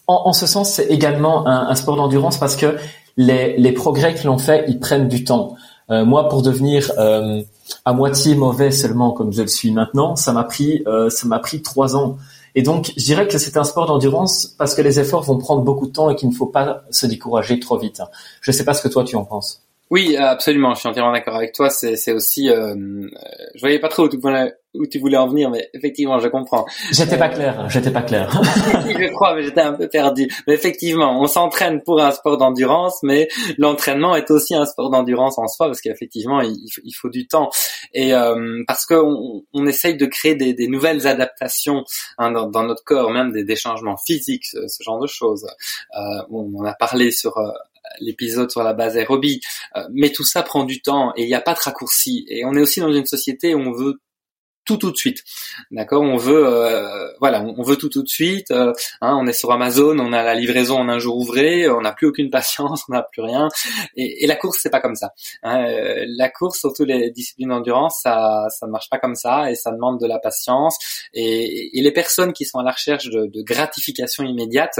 en, 0.07 0.33
ce 0.33 0.47
sens 0.47 0.71
c'est 0.71 0.87
également 0.87 1.45
un, 1.47 1.75
sport 1.75 1.97
d'endurance 1.97 2.37
parce 2.39 2.55
que 2.55 2.77
les, 3.15 3.71
progrès 3.73 4.15
que 4.15 4.25
l'on 4.25 4.39
fait, 4.39 4.65
ils 4.67 4.79
prennent 4.79 5.07
du 5.07 5.23
temps. 5.23 5.55
Euh, 5.91 6.03
moi, 6.03 6.29
pour 6.29 6.41
devenir 6.41 6.91
à 7.85 7.93
moitié 7.93 8.33
mauvais 8.33 8.71
seulement 8.71 9.11
comme 9.11 9.31
je 9.31 9.43
le 9.43 9.47
suis 9.47 9.71
maintenant, 9.71 10.15
ça 10.15 10.33
m'a 10.33 10.45
pris 10.45 10.83
ça 11.09 11.27
m'a 11.27 11.37
pris 11.37 11.61
trois 11.61 11.95
ans. 11.95 12.17
Et 12.55 12.61
donc, 12.61 12.91
je 12.97 13.03
dirais 13.03 13.27
que 13.27 13.37
c'est 13.37 13.57
un 13.57 13.63
sport 13.63 13.85
d'endurance 13.85 14.47
parce 14.57 14.75
que 14.75 14.81
les 14.81 14.99
efforts 14.99 15.23
vont 15.23 15.37
prendre 15.37 15.61
beaucoup 15.61 15.87
de 15.87 15.91
temps 15.91 16.09
et 16.09 16.15
qu'il 16.15 16.29
ne 16.29 16.33
faut 16.33 16.47
pas 16.47 16.83
se 16.89 17.05
décourager 17.05 17.59
trop 17.59 17.77
vite. 17.77 18.01
Je 18.41 18.51
ne 18.51 18.55
sais 18.55 18.65
pas 18.65 18.73
ce 18.73 18.81
que 18.81 18.87
toi 18.87 19.03
tu 19.03 19.15
en 19.15 19.25
penses. 19.25 19.63
Oui, 19.91 20.15
absolument. 20.15 20.73
Je 20.73 20.79
suis 20.79 20.87
entièrement 20.87 21.11
d'accord 21.11 21.35
avec 21.35 21.51
toi. 21.51 21.69
C'est 21.69 22.13
aussi, 22.13 22.49
euh, 22.49 22.73
je 23.55 23.59
voyais 23.59 23.77
pas 23.77 23.89
trop 23.89 24.03
où 24.03 24.09
tu, 24.09 24.17
voulais, 24.17 24.53
où 24.73 24.87
tu 24.87 24.99
voulais 24.99 25.17
en 25.17 25.27
venir, 25.27 25.49
mais 25.49 25.69
effectivement, 25.73 26.17
je 26.19 26.29
comprends. 26.29 26.65
J'étais 26.93 27.17
pas 27.17 27.27
clair. 27.27 27.67
J'étais 27.67 27.91
pas 27.91 28.01
clair. 28.01 28.31
je 28.41 29.11
crois, 29.13 29.35
mais 29.35 29.43
j'étais 29.43 29.59
un 29.59 29.73
peu 29.73 29.89
perdu. 29.89 30.29
Mais 30.47 30.53
effectivement, 30.53 31.21
on 31.21 31.27
s'entraîne 31.27 31.81
pour 31.83 32.01
un 32.01 32.11
sport 32.11 32.37
d'endurance, 32.37 33.03
mais 33.03 33.27
l'entraînement 33.57 34.15
est 34.15 34.31
aussi 34.31 34.55
un 34.55 34.65
sport 34.65 34.89
d'endurance 34.91 35.37
en 35.37 35.47
soi 35.47 35.67
parce 35.67 35.81
qu'effectivement, 35.81 36.39
il, 36.39 36.55
il, 36.85 36.93
faut 36.93 37.09
du 37.09 37.27
temps 37.27 37.49
et 37.93 38.13
euh, 38.13 38.63
parce 38.67 38.85
qu'on 38.85 39.43
on 39.53 39.65
essaye 39.65 39.97
de 39.97 40.05
créer 40.05 40.35
des, 40.35 40.53
des 40.53 40.69
nouvelles 40.69 41.05
adaptations 41.05 41.83
hein, 42.17 42.31
dans, 42.31 42.47
dans, 42.47 42.63
notre 42.63 42.85
corps, 42.85 43.11
même 43.11 43.33
des, 43.33 43.43
des 43.43 43.57
changements 43.57 43.97
physiques, 43.97 44.45
ce, 44.45 44.67
ce, 44.69 44.83
genre 44.83 45.01
de 45.01 45.07
choses. 45.07 45.45
Euh, 45.97 46.23
on 46.31 46.63
a 46.63 46.73
parlé 46.73 47.11
sur 47.11 47.37
euh, 47.37 47.49
l'épisode 47.99 48.51
sur 48.51 48.63
la 48.63 48.73
base 48.73 48.97
aérobie. 48.97 49.41
Euh, 49.75 49.83
mais 49.91 50.11
tout 50.11 50.23
ça 50.23 50.43
prend 50.43 50.63
du 50.63 50.81
temps 50.81 51.13
et 51.15 51.23
il 51.23 51.27
n'y 51.27 51.35
a 51.35 51.41
pas 51.41 51.53
de 51.53 51.59
raccourci. 51.59 52.25
Et 52.29 52.45
on 52.45 52.53
est 52.53 52.61
aussi 52.61 52.79
dans 52.79 52.91
une 52.91 53.05
société 53.05 53.53
où 53.55 53.59
on 53.59 53.71
veut 53.71 53.99
tout 54.65 54.77
tout 54.77 54.91
de 54.91 54.97
suite. 54.97 55.23
D'accord? 55.71 56.01
On 56.01 56.17
veut 56.17 56.45
euh, 56.45 57.11
voilà, 57.19 57.41
on 57.41 57.63
veut 57.63 57.77
tout 57.77 57.89
tout 57.89 58.03
de 58.03 58.07
suite. 58.07 58.51
Euh, 58.51 58.73
hein, 59.01 59.17
on 59.19 59.25
est 59.27 59.33
sur 59.33 59.51
Amazon, 59.51 59.97
on 59.99 60.13
a 60.13 60.23
la 60.23 60.35
livraison 60.35 60.77
en 60.77 60.89
un 60.89 60.99
jour 60.99 61.17
ouvré, 61.17 61.69
on 61.69 61.81
n'a 61.81 61.93
plus 61.93 62.07
aucune 62.07 62.29
patience, 62.29 62.83
on 62.89 62.93
n'a 62.93 63.03
plus 63.03 63.21
rien. 63.21 63.49
Et, 63.95 64.27
la 64.27 64.35
course 64.35 64.59
c'est 64.61 64.69
pas 64.69 64.79
comme 64.79 64.95
ça. 64.95 65.11
Hein, 65.43 65.65
la 66.17 66.29
course, 66.29 66.59
surtout 66.59 66.85
les 66.85 67.09
disciplines 67.11 67.49
d'endurance, 67.49 68.01
ça 68.03 68.47
ça 68.49 68.67
ne 68.67 68.71
marche 68.71 68.89
pas 68.89 68.99
comme 68.99 69.15
ça 69.15 69.51
et 69.51 69.55
ça 69.55 69.71
demande 69.71 69.99
de 69.99 70.07
la 70.07 70.19
patience. 70.19 70.77
Et, 71.13 71.77
et 71.77 71.81
les 71.81 71.91
personnes 71.91 72.33
qui 72.33 72.45
sont 72.45 72.59
à 72.59 72.63
la 72.63 72.71
recherche 72.71 73.09
de, 73.09 73.25
de 73.25 73.41
gratification 73.41 74.23
immédiate, 74.23 74.79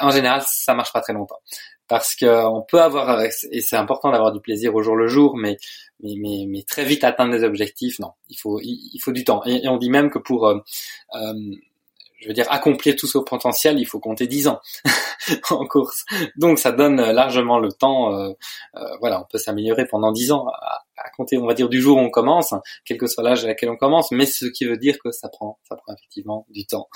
en 0.00 0.10
général, 0.10 0.42
ça 0.46 0.74
marche 0.74 0.92
pas 0.92 1.00
très 1.00 1.12
longtemps 1.12 1.40
parce 1.88 2.16
qu'on 2.16 2.64
peut 2.66 2.80
avoir 2.80 3.22
et 3.22 3.60
c'est 3.60 3.76
important 3.76 4.10
d'avoir 4.10 4.32
du 4.32 4.40
plaisir 4.40 4.74
au 4.74 4.82
jour 4.82 4.96
le 4.96 5.06
jour, 5.06 5.36
mais 5.36 5.58
mais 6.00 6.64
très 6.68 6.84
vite 6.84 7.04
atteindre 7.04 7.32
des 7.32 7.44
objectifs, 7.44 7.98
non, 7.98 8.12
il 8.28 8.36
faut 8.36 8.60
il, 8.62 8.98
faut 9.02 9.12
du 9.12 9.24
temps. 9.24 9.42
Et, 9.46 9.68
on 9.68 9.76
dit 9.76 9.90
même 9.90 10.10
que 10.10 10.18
pour 10.18 10.46
euh, 10.46 10.58
euh, 11.14 11.34
je 12.24 12.28
veux 12.28 12.34
dire 12.34 12.46
accomplir 12.50 12.96
tout 12.96 13.06
ce 13.06 13.18
potentiel, 13.18 13.78
il 13.78 13.84
faut 13.84 14.00
compter 14.00 14.26
10 14.26 14.48
ans 14.48 14.60
en 15.50 15.66
course. 15.66 16.06
Donc 16.36 16.58
ça 16.58 16.72
donne 16.72 16.96
largement 16.96 17.58
le 17.58 17.70
temps. 17.70 18.14
Euh, 18.14 18.32
euh, 18.76 18.96
voilà, 19.00 19.20
on 19.20 19.26
peut 19.30 19.36
s'améliorer 19.36 19.84
pendant 19.86 20.10
10 20.10 20.32
ans 20.32 20.46
compter, 21.16 21.38
on 21.38 21.46
va 21.46 21.54
dire, 21.54 21.68
du 21.68 21.80
jour 21.80 21.96
où 21.98 22.00
on 22.00 22.10
commence, 22.10 22.54
quel 22.84 22.98
que 22.98 23.06
soit 23.06 23.22
l'âge 23.22 23.44
à 23.44 23.48
laquelle 23.48 23.70
on 23.70 23.76
commence, 23.76 24.10
mais 24.10 24.26
ce 24.26 24.46
qui 24.46 24.64
veut 24.64 24.76
dire 24.76 24.98
que 24.98 25.10
ça 25.10 25.28
prend, 25.28 25.58
ça 25.68 25.76
prend 25.76 25.94
effectivement 25.94 26.46
du 26.50 26.66
temps. 26.66 26.88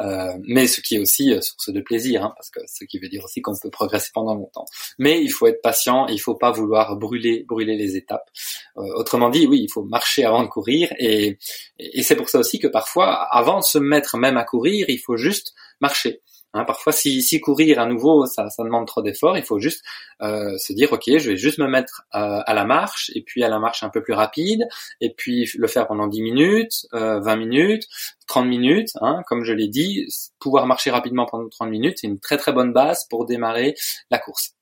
Euh, 0.00 0.32
mais 0.42 0.66
ce 0.66 0.80
qui 0.80 0.96
est 0.96 0.98
aussi 0.98 1.32
euh, 1.32 1.40
source 1.40 1.70
de 1.70 1.80
plaisir, 1.80 2.24
hein, 2.24 2.32
parce 2.36 2.50
que 2.50 2.60
ce 2.66 2.84
qui 2.84 2.98
veut 2.98 3.08
dire 3.08 3.24
aussi 3.24 3.42
qu'on 3.42 3.56
peut 3.56 3.70
progresser 3.70 4.10
pendant 4.14 4.34
longtemps. 4.34 4.66
Mais 4.98 5.22
il 5.22 5.30
faut 5.30 5.46
être 5.46 5.62
patient, 5.62 6.06
il 6.06 6.18
faut 6.18 6.34
pas 6.34 6.50
vouloir 6.50 6.96
brûler, 6.96 7.44
brûler 7.46 7.76
les 7.76 7.96
étapes. 7.96 8.28
Euh, 8.76 8.82
autrement 8.96 9.30
dit, 9.30 9.46
oui, 9.46 9.60
il 9.62 9.72
faut 9.72 9.82
marcher 9.82 10.24
avant 10.24 10.42
de 10.42 10.48
courir, 10.48 10.92
et, 10.98 11.38
et 11.78 12.02
c'est 12.02 12.16
pour 12.16 12.28
ça 12.28 12.38
aussi 12.38 12.58
que 12.58 12.68
parfois, 12.68 13.14
avant 13.30 13.58
de 13.60 13.64
se 13.64 13.78
mettre 13.78 14.16
même 14.16 14.36
à 14.36 14.44
courir, 14.44 14.86
il 14.88 14.98
faut 14.98 15.16
juste 15.16 15.54
marcher. 15.80 16.22
Hein, 16.56 16.64
parfois, 16.64 16.92
si, 16.92 17.22
si, 17.22 17.40
courir 17.40 17.78
à 17.78 17.86
nouveau, 17.86 18.26
ça, 18.26 18.48
ça 18.50 18.64
demande 18.64 18.86
trop 18.86 19.02
d'efforts. 19.02 19.36
Il 19.36 19.44
faut 19.44 19.58
juste 19.58 19.84
euh, 20.22 20.56
se 20.58 20.72
dire, 20.72 20.92
ok, 20.92 21.04
je 21.06 21.30
vais 21.30 21.36
juste 21.36 21.58
me 21.58 21.68
mettre 21.68 22.02
euh, 22.14 22.40
à 22.44 22.54
la 22.54 22.64
marche, 22.64 23.10
et 23.14 23.22
puis 23.22 23.44
à 23.44 23.48
la 23.48 23.58
marche 23.58 23.82
un 23.82 23.90
peu 23.90 24.02
plus 24.02 24.14
rapide, 24.14 24.66
et 25.00 25.12
puis 25.14 25.50
le 25.56 25.66
faire 25.68 25.86
pendant 25.86 26.06
10 26.06 26.22
minutes, 26.22 26.86
euh, 26.94 27.20
20 27.20 27.36
minutes, 27.36 27.86
30 28.26 28.46
minutes. 28.46 28.90
Hein, 29.00 29.22
comme 29.26 29.44
je 29.44 29.52
l'ai 29.52 29.68
dit, 29.68 30.06
pouvoir 30.38 30.66
marcher 30.66 30.90
rapidement 30.90 31.26
pendant 31.26 31.48
30 31.48 31.70
minutes, 31.70 31.98
c'est 32.00 32.06
une 32.06 32.20
très 32.20 32.38
très 32.38 32.52
bonne 32.52 32.72
base 32.72 33.06
pour 33.08 33.26
démarrer 33.26 33.74
la 34.10 34.18
course. 34.18 34.54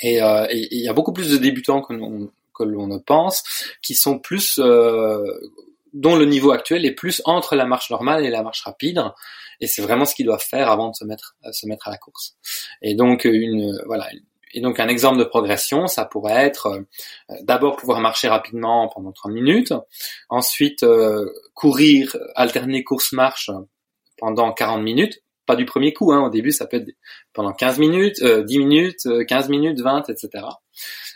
Et 0.00 0.22
euh, 0.22 0.46
il 0.50 0.80
y 0.80 0.88
a 0.88 0.92
beaucoup 0.92 1.12
plus 1.12 1.30
de 1.30 1.36
débutants 1.36 1.80
que 1.80 1.92
l'on 1.92 2.30
que 2.56 2.64
l'on 2.64 2.86
ne 2.86 2.98
pense, 2.98 3.44
qui 3.82 3.94
sont 3.94 4.18
plus 4.18 4.58
euh, 4.58 5.22
dont 5.96 6.16
le 6.16 6.26
niveau 6.26 6.52
actuel 6.52 6.84
est 6.84 6.92
plus 6.94 7.22
entre 7.24 7.56
la 7.56 7.64
marche 7.64 7.90
normale 7.90 8.24
et 8.24 8.30
la 8.30 8.42
marche 8.42 8.62
rapide 8.62 9.02
et 9.60 9.66
c'est 9.66 9.82
vraiment 9.82 10.04
ce 10.04 10.14
qu'ils 10.14 10.26
doivent 10.26 10.44
faire 10.44 10.70
avant 10.70 10.90
de 10.90 10.94
se 10.94 11.04
mettre 11.04 11.36
mettre 11.64 11.88
à 11.88 11.90
la 11.90 11.98
course. 11.98 12.36
Et 12.82 12.94
donc 12.94 13.24
une 13.24 13.78
voilà 13.86 14.08
et 14.52 14.60
donc 14.60 14.80
un 14.80 14.88
exemple 14.88 15.18
de 15.18 15.24
progression, 15.24 15.86
ça 15.86 16.04
pourrait 16.04 16.46
être 16.46 16.66
euh, 16.68 17.34
d'abord 17.42 17.76
pouvoir 17.76 18.00
marcher 18.00 18.28
rapidement 18.28 18.88
pendant 18.88 19.12
30 19.12 19.32
minutes, 19.32 19.74
ensuite 20.28 20.82
euh, 20.82 21.26
courir, 21.54 22.16
alterner 22.34 22.84
course-marche 22.84 23.50
pendant 24.18 24.52
40 24.52 24.82
minutes, 24.82 25.22
pas 25.46 25.56
du 25.56 25.64
premier 25.64 25.92
coup, 25.92 26.12
hein, 26.12 26.26
au 26.26 26.30
début 26.30 26.52
ça 26.52 26.66
peut 26.66 26.78
être 26.78 26.90
pendant 27.32 27.52
15 27.52 27.78
minutes, 27.78 28.22
10 28.22 28.24
euh, 28.26 28.44
minutes, 28.58 29.08
15 29.26 29.48
minutes, 29.48 29.80
20, 29.80 30.10
etc. 30.10 30.44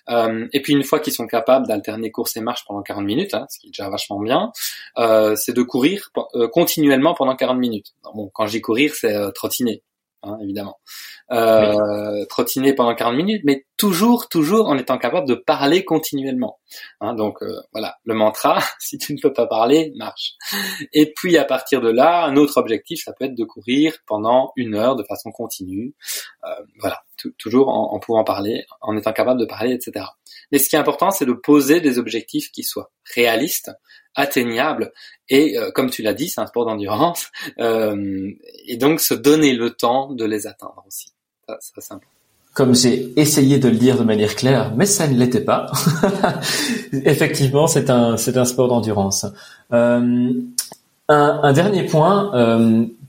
Euh, 0.09 0.49
et 0.53 0.63
puis 0.63 0.73
une 0.73 0.83
fois 0.83 1.01
qu'ils 1.01 1.13
sont 1.13 1.27
capables 1.27 1.67
d'alterner 1.67 2.11
course 2.11 2.37
et 2.37 2.41
marche 2.41 2.65
pendant 2.67 2.83
40 2.83 3.05
minutes, 3.05 3.35
hein, 3.35 3.47
ce 3.51 3.59
qui 3.59 3.69
est 3.69 3.71
déjà 3.71 3.89
vachement 3.89 4.21
bien, 4.21 4.53
euh, 4.99 5.37
c'est 5.37 5.53
de 5.53 5.63
courir 5.63 6.11
euh, 6.35 6.49
continuellement 6.49 7.15
pendant 7.15 7.37
40 7.37 7.59
minutes. 7.59 7.95
Bon, 8.15 8.31
quand 8.33 8.47
je 8.47 8.59
courir, 8.59 8.95
c'est 8.95 9.15
euh, 9.15 9.31
trottiner. 9.31 9.83
Hein, 10.23 10.37
évidemment. 10.43 10.79
Euh, 11.33 12.27
trottiner 12.27 12.75
pendant 12.75 12.95
40 12.95 13.17
minutes, 13.17 13.43
mais 13.45 13.65
toujours, 13.79 14.29
toujours 14.29 14.69
en 14.69 14.77
étant 14.77 14.99
capable 14.99 15.27
de 15.27 15.35
parler 15.35 15.83
continuellement. 15.83 16.59
Hein, 17.01 17.15
donc 17.15 17.43
euh, 17.43 17.59
voilà, 17.73 17.97
le 18.05 18.13
mantra, 18.13 18.61
si 18.79 18.99
tu 18.99 19.15
ne 19.15 19.21
peux 19.21 19.33
pas 19.33 19.47
parler, 19.47 19.93
marche. 19.97 20.35
Et 20.93 21.15
puis 21.17 21.39
à 21.39 21.45
partir 21.45 21.81
de 21.81 21.89
là, 21.89 22.25
un 22.25 22.37
autre 22.37 22.59
objectif, 22.59 23.03
ça 23.03 23.15
peut 23.19 23.25
être 23.25 23.35
de 23.35 23.45
courir 23.45 23.97
pendant 24.07 24.53
une 24.57 24.75
heure 24.75 24.95
de 24.95 25.05
façon 25.05 25.31
continue. 25.31 25.95
Euh, 26.45 26.65
voilà, 26.81 27.01
toujours 27.39 27.69
en, 27.69 27.99
pouvant 27.99 28.25
parler, 28.25 28.65
en 28.81 28.97
étant 28.97 29.13
capable 29.13 29.41
de 29.41 29.47
parler, 29.47 29.73
etc. 29.73 30.07
Mais 30.53 30.59
ce 30.59 30.69
qui 30.69 30.77
est 30.77 30.79
important, 30.79 31.11
c'est 31.11 31.27
de 31.27 31.33
poser 31.33 31.81
des 31.81 31.99
objectifs 31.99 32.51
qui 32.51 32.63
soient 32.63 32.91
réalistes, 33.15 33.71
atteignables, 34.15 34.93
et 35.29 35.57
euh, 35.57 35.71
comme 35.71 35.91
tu 35.91 36.03
l'as 36.03 36.15
dit, 36.15 36.29
c'est 36.29 36.41
un 36.41 36.47
sport 36.47 36.67
d'endurance, 36.67 37.29
euh, 37.61 38.31
et 38.67 38.77
donc 38.77 39.01
se 39.01 39.15
donner 39.15 39.53
le 39.53 39.71
temps 39.71 40.13
de 40.13 40.25
les 40.25 40.47
atteindre 40.47 40.83
aussi. 40.87 41.13
Ça, 41.49 41.59
c'est 41.61 41.81
simple 41.81 42.07
comme 42.53 42.75
j'ai 42.75 43.13
essayé 43.17 43.61
de 43.61 43.69
le 43.69 43.77
dire 43.77 43.97
de 43.97 44.03
manière 44.03 44.35
claire, 44.35 44.73
mais 44.77 44.85
ça 44.85 45.07
ne 45.07 45.17
l'était 45.17 45.41
pas. 45.41 45.71
Effectivement, 46.93 47.69
c'est 47.69 47.89
un 47.91 48.17
c'est 48.17 48.37
un 48.37 48.45
sport 48.45 48.67
d'endurance. 48.67 49.25
Euh, 49.73 50.33
un, 51.09 51.53
dernier 51.53 51.85
point 51.85 52.33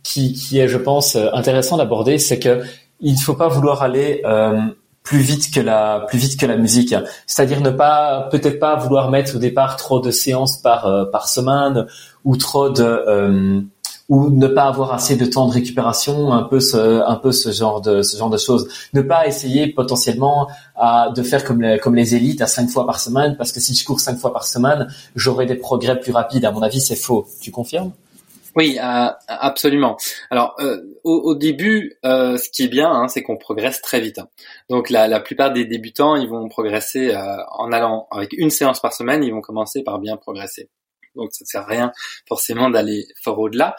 qui 0.04 0.60
est, 0.60 0.67
je 0.67 0.78
pense, 0.78 1.15
intéressant 1.15 1.78
d'aborder, 1.78 2.19
c'est 2.19 2.38
que 2.38 2.62
il 3.02 3.14
ne 3.14 3.20
faut 3.20 3.34
pas 3.36 3.48
vouloir 3.48 3.82
aller 3.82 4.22
euh, 4.26 4.62
plus 5.04 5.20
vite 5.20 5.54
que 5.54 5.60
la 5.60 6.06
plus 6.08 6.20
vite 6.20 6.40
que 6.40 6.46
la 6.46 6.58
musique. 6.58 6.96
C'est-à-dire 7.26 7.62
ne 7.62 7.72
pas 7.72 8.28
peut-être 8.32 8.60
pas 8.60 8.76
vouloir 8.76 9.10
mettre 9.10 9.36
au 9.36 9.40
départ 9.40 9.76
trop 9.76 10.00
de 10.00 10.12
séances 10.12 10.58
par 10.58 10.86
euh, 10.86 11.06
par 11.06 11.28
semaine 11.28 11.88
ou 12.24 12.38
trop 12.38 12.70
de 12.70 12.84
euh, 12.84 13.62
ou 14.10 14.30
ne 14.30 14.48
pas 14.48 14.64
avoir 14.64 14.94
assez 14.94 15.16
de 15.16 15.26
temps 15.26 15.48
de 15.48 15.54
récupération, 15.54 16.34
un 16.34 16.44
peu 16.44 16.60
ce, 16.60 17.02
un 17.08 17.16
peu 17.16 17.32
ce 17.32 17.52
genre 17.52 17.80
de 17.80 18.02
ce 18.02 18.18
genre 18.18 18.30
de 18.30 18.38
choses. 18.38 18.68
Ne 18.94 19.02
pas 19.02 19.26
essayer 19.26 19.68
potentiellement 19.68 20.50
à, 20.76 21.12
de 21.16 21.24
faire 21.24 21.46
comme 21.46 21.62
les, 21.62 21.80
comme 21.80 21.96
les 21.96 22.14
élites 22.14 22.42
à 22.42 22.48
cinq 22.48 22.70
fois 22.70 22.86
par 22.86 23.00
semaine, 23.00 23.38
parce 23.38 23.54
que 23.54 23.62
si 23.62 23.74
je 23.74 23.86
cours 23.86 24.02
cinq 24.02 24.20
fois 24.20 24.34
par 24.34 24.46
semaine, 24.46 24.88
j'aurai 25.16 25.46
des 25.46 25.56
progrès 25.56 25.98
plus 25.98 26.12
rapides. 26.12 26.44
À 26.44 26.52
mon 26.52 26.62
avis, 26.62 26.82
c'est 26.82 26.98
faux. 26.98 27.26
Tu 27.40 27.52
confirmes? 27.52 27.92
Oui, 28.56 28.78
euh, 28.80 29.08
absolument. 29.28 29.98
Alors, 30.30 30.56
euh, 30.60 30.82
au, 31.04 31.36
début, 31.36 31.98
euh, 32.06 32.38
ce 32.38 32.50
qui 32.50 32.64
est 32.64 32.68
bien, 32.68 32.92
hein, 32.92 33.08
c'est 33.08 33.24
qu'on 33.24 33.38
progresse 33.38 33.82
très 33.82 34.02
vite. 34.02 34.20
Hein. 34.20 34.28
Donc, 34.70 34.90
la, 34.90 35.20
plupart 35.20 35.54
des 35.54 35.66
débutants, 35.66 36.16
ils 36.16 36.28
vont 36.28 36.50
progresser 36.50 37.16
en 37.16 37.72
allant 37.72 38.08
avec 38.12 38.34
une 38.34 38.50
séance 38.50 38.80
par 38.82 38.94
semaine. 38.94 39.24
Ils 39.24 39.32
vont 39.32 39.42
commencer 39.42 39.84
par 39.84 40.00
bien 40.00 40.18
progresser 40.18 40.70
donc 41.14 41.34
ça 41.34 41.44
ne 41.44 41.46
sert 41.46 41.62
à 41.64 41.66
rien 41.66 41.92
forcément 42.26 42.70
d'aller 42.70 43.06
fort 43.22 43.38
au-delà. 43.38 43.76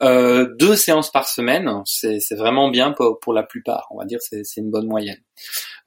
Deux 0.00 0.74
séances 0.74 1.12
par 1.12 1.28
semaine, 1.28 1.70
c'est 1.84 2.34
vraiment 2.34 2.70
bien 2.70 2.90
pour, 2.90 3.20
pour, 3.20 3.32
la 3.32 3.44
plupart, 3.44 3.86
on 3.92 3.98
va 3.98 4.04
dire 4.04 4.18
c'est 4.20 4.42
une 4.56 4.68
bonne 4.68 4.88
moyenne. 4.88 5.22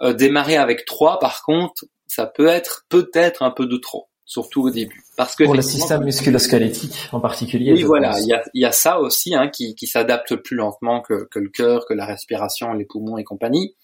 Démarrer 0.01 0.55
avec 0.55 0.85
trois, 0.85 1.19
par 1.19 1.43
contre, 1.43 1.83
ça 2.07 2.25
peut 2.25 2.47
être 2.47 2.85
peut-être 2.87 3.43
un 3.43 3.51
peu 3.51 3.65
de 3.65 3.75
trop, 3.75 4.07
surtout 4.25 4.63
au 4.63 4.69
début. 4.71 5.03
Parce 5.15 5.35
que 5.35 5.43
pour 5.43 5.55
le 5.55 5.61
système 5.61 6.03
musculo-squelettique 6.03 7.09
en 7.11 7.19
particulier. 7.19 7.73
Oui, 7.73 7.83
voilà, 7.83 8.19
il 8.19 8.27
y 8.27 8.33
a, 8.33 8.43
y 8.53 8.65
a, 8.65 8.71
ça 8.71 8.99
aussi 8.99 9.35
hein, 9.35 9.49
qui, 9.49 9.75
qui 9.75 9.87
s'adapte 9.87 10.35
plus 10.35 10.57
lentement 10.57 11.01
que, 11.01 11.27
que 11.29 11.39
le 11.39 11.49
cœur, 11.49 11.85
que 11.85 11.93
la 11.93 12.05
respiration, 12.05 12.73
les 12.73 12.85
poumons 12.85 13.17
et 13.17 13.23
compagnie. 13.23 13.75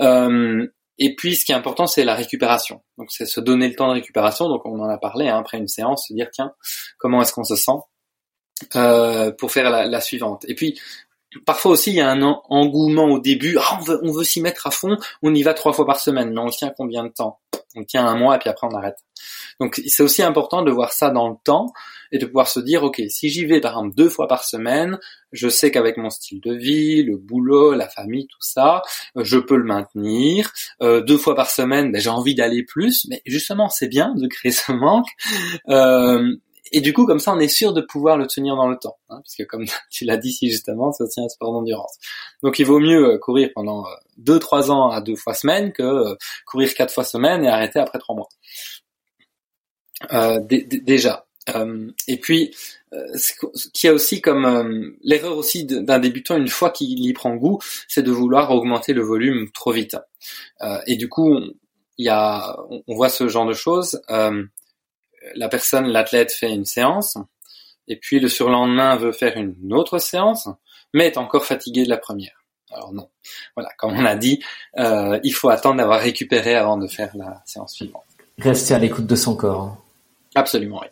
Euh, 0.00 0.66
et 0.98 1.16
puis, 1.16 1.34
ce 1.34 1.44
qui 1.44 1.52
est 1.52 1.56
important, 1.56 1.86
c'est 1.86 2.04
la 2.04 2.14
récupération. 2.14 2.82
Donc, 2.98 3.10
c'est 3.10 3.26
se 3.26 3.40
donner 3.40 3.68
le 3.68 3.74
temps 3.74 3.88
de 3.88 3.94
récupération. 3.94 4.48
Donc, 4.48 4.64
on 4.64 4.78
en 4.80 4.88
a 4.88 4.98
parlé 4.98 5.28
hein, 5.28 5.38
après 5.38 5.58
une 5.58 5.66
séance, 5.66 6.06
se 6.08 6.14
dire 6.14 6.28
tiens, 6.32 6.52
comment 6.98 7.20
est-ce 7.22 7.32
qu'on 7.32 7.44
se 7.44 7.56
sent 7.56 7.72
euh, 8.76 9.32
pour 9.32 9.50
faire 9.50 9.70
la, 9.70 9.86
la, 9.86 10.00
suivante. 10.00 10.44
Et 10.46 10.54
puis, 10.54 10.78
parfois 11.44 11.72
aussi, 11.72 11.90
il 11.90 11.96
y 11.96 12.00
a 12.00 12.10
un 12.10 12.22
engouement 12.22 13.06
au 13.06 13.18
début. 13.18 13.56
Ah, 13.60 13.78
on 13.80 13.82
veut, 13.82 14.00
on 14.02 14.12
veut 14.12 14.24
s'y 14.24 14.40
mettre 14.40 14.66
à 14.66 14.70
fond. 14.70 14.96
On 15.22 15.34
y 15.34 15.42
va 15.42 15.54
trois 15.54 15.72
fois 15.72 15.86
par 15.86 16.00
semaine. 16.00 16.32
Mais 16.32 16.40
on 16.40 16.48
tient 16.48 16.72
combien 16.76 17.04
de 17.04 17.08
temps? 17.08 17.40
On 17.76 17.84
tient 17.84 18.06
un 18.06 18.16
mois 18.16 18.36
et 18.36 18.38
puis 18.38 18.48
après 18.48 18.68
on 18.70 18.76
arrête. 18.76 18.98
Donc, 19.60 19.80
c'est 19.86 20.02
aussi 20.02 20.22
important 20.22 20.62
de 20.62 20.70
voir 20.70 20.92
ça 20.92 21.10
dans 21.10 21.28
le 21.28 21.36
temps 21.44 21.72
et 22.12 22.18
de 22.18 22.26
pouvoir 22.26 22.48
se 22.48 22.60
dire, 22.60 22.84
ok, 22.84 23.02
si 23.08 23.28
j'y 23.28 23.44
vais 23.44 23.60
par 23.60 23.72
exemple 23.72 23.94
deux 23.96 24.08
fois 24.08 24.28
par 24.28 24.44
semaine, 24.44 24.98
je 25.32 25.48
sais 25.48 25.70
qu'avec 25.70 25.96
mon 25.96 26.10
style 26.10 26.40
de 26.40 26.54
vie, 26.54 27.02
le 27.02 27.16
boulot, 27.16 27.74
la 27.74 27.88
famille, 27.88 28.26
tout 28.28 28.38
ça, 28.40 28.82
euh, 29.16 29.24
je 29.24 29.38
peux 29.38 29.56
le 29.56 29.64
maintenir. 29.64 30.52
Euh, 30.82 31.00
deux 31.00 31.18
fois 31.18 31.34
par 31.34 31.50
semaine, 31.50 31.90
ben, 31.90 32.00
j'ai 32.00 32.10
envie 32.10 32.34
d'aller 32.34 32.62
plus, 32.62 33.06
mais 33.08 33.22
justement, 33.26 33.68
c'est 33.68 33.88
bien 33.88 34.14
de 34.14 34.26
créer 34.28 34.52
ce 34.52 34.70
manque. 34.72 35.08
Euh, 35.68 36.36
et 36.76 36.80
du 36.80 36.92
coup, 36.92 37.06
comme 37.06 37.18
ça, 37.18 37.32
on 37.32 37.38
est 37.38 37.48
sûr 37.48 37.72
de 37.72 37.80
pouvoir 37.80 38.16
le 38.16 38.26
tenir 38.26 38.56
dans 38.56 38.68
le 38.68 38.76
temps, 38.76 38.96
hein, 39.08 39.20
puisque 39.22 39.48
comme 39.48 39.64
tu 39.90 40.04
l'as 40.04 40.16
dit 40.16 40.32
si 40.32 40.50
justement, 40.50 40.92
c'est 40.92 41.04
aussi 41.04 41.20
un 41.20 41.28
sport 41.28 41.52
d'endurance. 41.52 41.98
Donc, 42.42 42.58
il 42.58 42.66
vaut 42.66 42.80
mieux 42.80 43.18
courir 43.18 43.50
pendant 43.54 43.84
deux, 44.16 44.38
trois 44.38 44.70
ans 44.70 44.90
à 44.90 45.00
deux 45.00 45.16
fois 45.16 45.34
semaine 45.34 45.72
que 45.72 46.16
courir 46.46 46.74
quatre 46.74 46.92
fois 46.92 47.04
semaine 47.04 47.44
et 47.44 47.48
arrêter 47.48 47.78
après 47.78 47.98
trois 47.98 48.14
mois. 48.16 48.28
déjà. 50.50 51.26
Euh, 51.54 51.90
et 52.08 52.18
puis, 52.18 52.54
euh, 52.92 53.06
ce 53.16 53.32
qu'il 53.72 53.88
y 53.88 53.90
a 53.90 53.94
aussi 53.94 54.20
comme 54.20 54.44
euh, 54.44 54.96
l'erreur 55.02 55.36
aussi 55.36 55.64
d'un 55.64 55.98
débutant 55.98 56.36
une 56.36 56.48
fois 56.48 56.70
qu'il 56.70 57.04
y 57.04 57.12
prend 57.12 57.34
goût, 57.36 57.58
c'est 57.88 58.02
de 58.02 58.10
vouloir 58.10 58.50
augmenter 58.50 58.92
le 58.92 59.02
volume 59.02 59.50
trop 59.52 59.72
vite. 59.72 59.96
et 60.86 60.96
du 60.96 61.08
coup, 61.08 61.38
il 61.98 62.06
y 62.06 62.08
a, 62.08 62.56
on 62.88 62.94
voit 62.94 63.08
ce 63.08 63.28
genre 63.28 63.46
de 63.46 63.52
choses. 63.52 64.00
La 65.34 65.48
personne, 65.48 65.86
l'athlète, 65.86 66.32
fait 66.32 66.52
une 66.52 66.64
séance, 66.64 67.16
et 67.88 67.96
puis 67.96 68.20
le 68.20 68.28
surlendemain 68.28 68.96
veut 68.96 69.12
faire 69.12 69.36
une 69.36 69.72
autre 69.72 69.98
séance, 69.98 70.48
mais 70.92 71.06
est 71.06 71.18
encore 71.18 71.44
fatigué 71.44 71.84
de 71.84 71.90
la 71.90 71.98
première. 71.98 72.44
Alors 72.72 72.92
non. 72.92 73.08
Voilà, 73.56 73.70
comme 73.78 73.92
on 73.92 74.04
a 74.04 74.16
dit, 74.16 74.42
il 74.76 75.32
faut 75.32 75.48
attendre 75.48 75.76
d'avoir 75.76 76.00
récupéré 76.00 76.54
avant 76.54 76.76
de 76.76 76.86
faire 76.86 77.10
la 77.14 77.42
séance 77.44 77.74
suivante. 77.74 78.04
Rester 78.38 78.74
à 78.74 78.78
l'écoute 78.78 79.06
de 79.06 79.16
son 79.16 79.36
corps. 79.36 79.76
Absolument, 80.34 80.80
oui. 80.82 80.88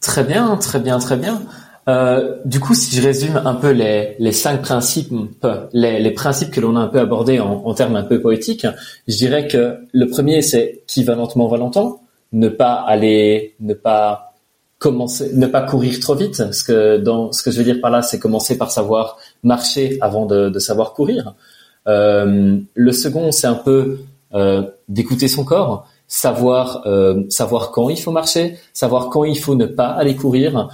Très 0.00 0.24
bien, 0.24 0.56
très 0.56 0.80
bien, 0.80 0.98
très 0.98 1.16
bien. 1.16 1.42
Euh, 1.88 2.38
du 2.44 2.60
coup, 2.60 2.74
si 2.74 2.94
je 2.94 3.02
résume 3.02 3.40
un 3.44 3.54
peu 3.54 3.70
les, 3.70 4.16
les 4.18 4.32
cinq 4.32 4.62
principes, 4.62 5.12
les, 5.72 6.00
les 6.00 6.10
principes 6.10 6.50
que 6.50 6.60
l'on 6.60 6.76
a 6.76 6.80
un 6.80 6.88
peu 6.88 7.00
abordés 7.00 7.40
en, 7.40 7.64
en, 7.64 7.74
termes 7.74 7.96
un 7.96 8.02
peu 8.02 8.20
poétiques, 8.20 8.66
je 9.08 9.16
dirais 9.16 9.48
que 9.48 9.78
le 9.92 10.06
premier 10.06 10.42
c'est 10.42 10.82
qui 10.86 11.04
va 11.04 11.14
lentement 11.14 11.48
va 11.48 11.56
longtemps, 11.56 11.99
ne 12.32 12.48
pas 12.48 12.74
aller, 12.74 13.54
ne 13.60 13.74
pas 13.74 14.30
commencer, 14.80 15.30
ne 15.34 15.46
pas 15.46 15.62
courir 15.62 16.00
trop 16.00 16.14
vite. 16.14 16.52
Ce 16.52 16.64
que 16.64 16.96
dans 16.96 17.30
ce 17.30 17.42
que 17.42 17.52
je 17.52 17.58
veux 17.58 17.64
dire 17.64 17.80
par 17.80 17.90
là, 17.90 18.02
c'est 18.02 18.18
commencer 18.18 18.58
par 18.58 18.72
savoir 18.72 19.18
marcher 19.44 19.98
avant 20.00 20.26
de, 20.26 20.58
savoir 20.58 20.94
courir. 20.94 21.34
Euh, 21.86 22.58
le 22.74 22.92
second, 22.92 23.30
c'est 23.30 23.46
un 23.46 23.54
peu 23.54 24.00
euh, 24.34 24.62
d'écouter 24.88 25.28
son 25.28 25.44
corps 25.44 25.86
savoir 26.12 26.82
euh, 26.86 27.22
savoir 27.28 27.70
quand 27.70 27.88
il 27.88 27.96
faut 27.96 28.10
marcher, 28.10 28.58
savoir 28.72 29.10
quand 29.10 29.22
il 29.22 29.38
faut 29.38 29.54
ne 29.54 29.66
pas 29.66 29.86
aller 29.86 30.16
courir, 30.16 30.68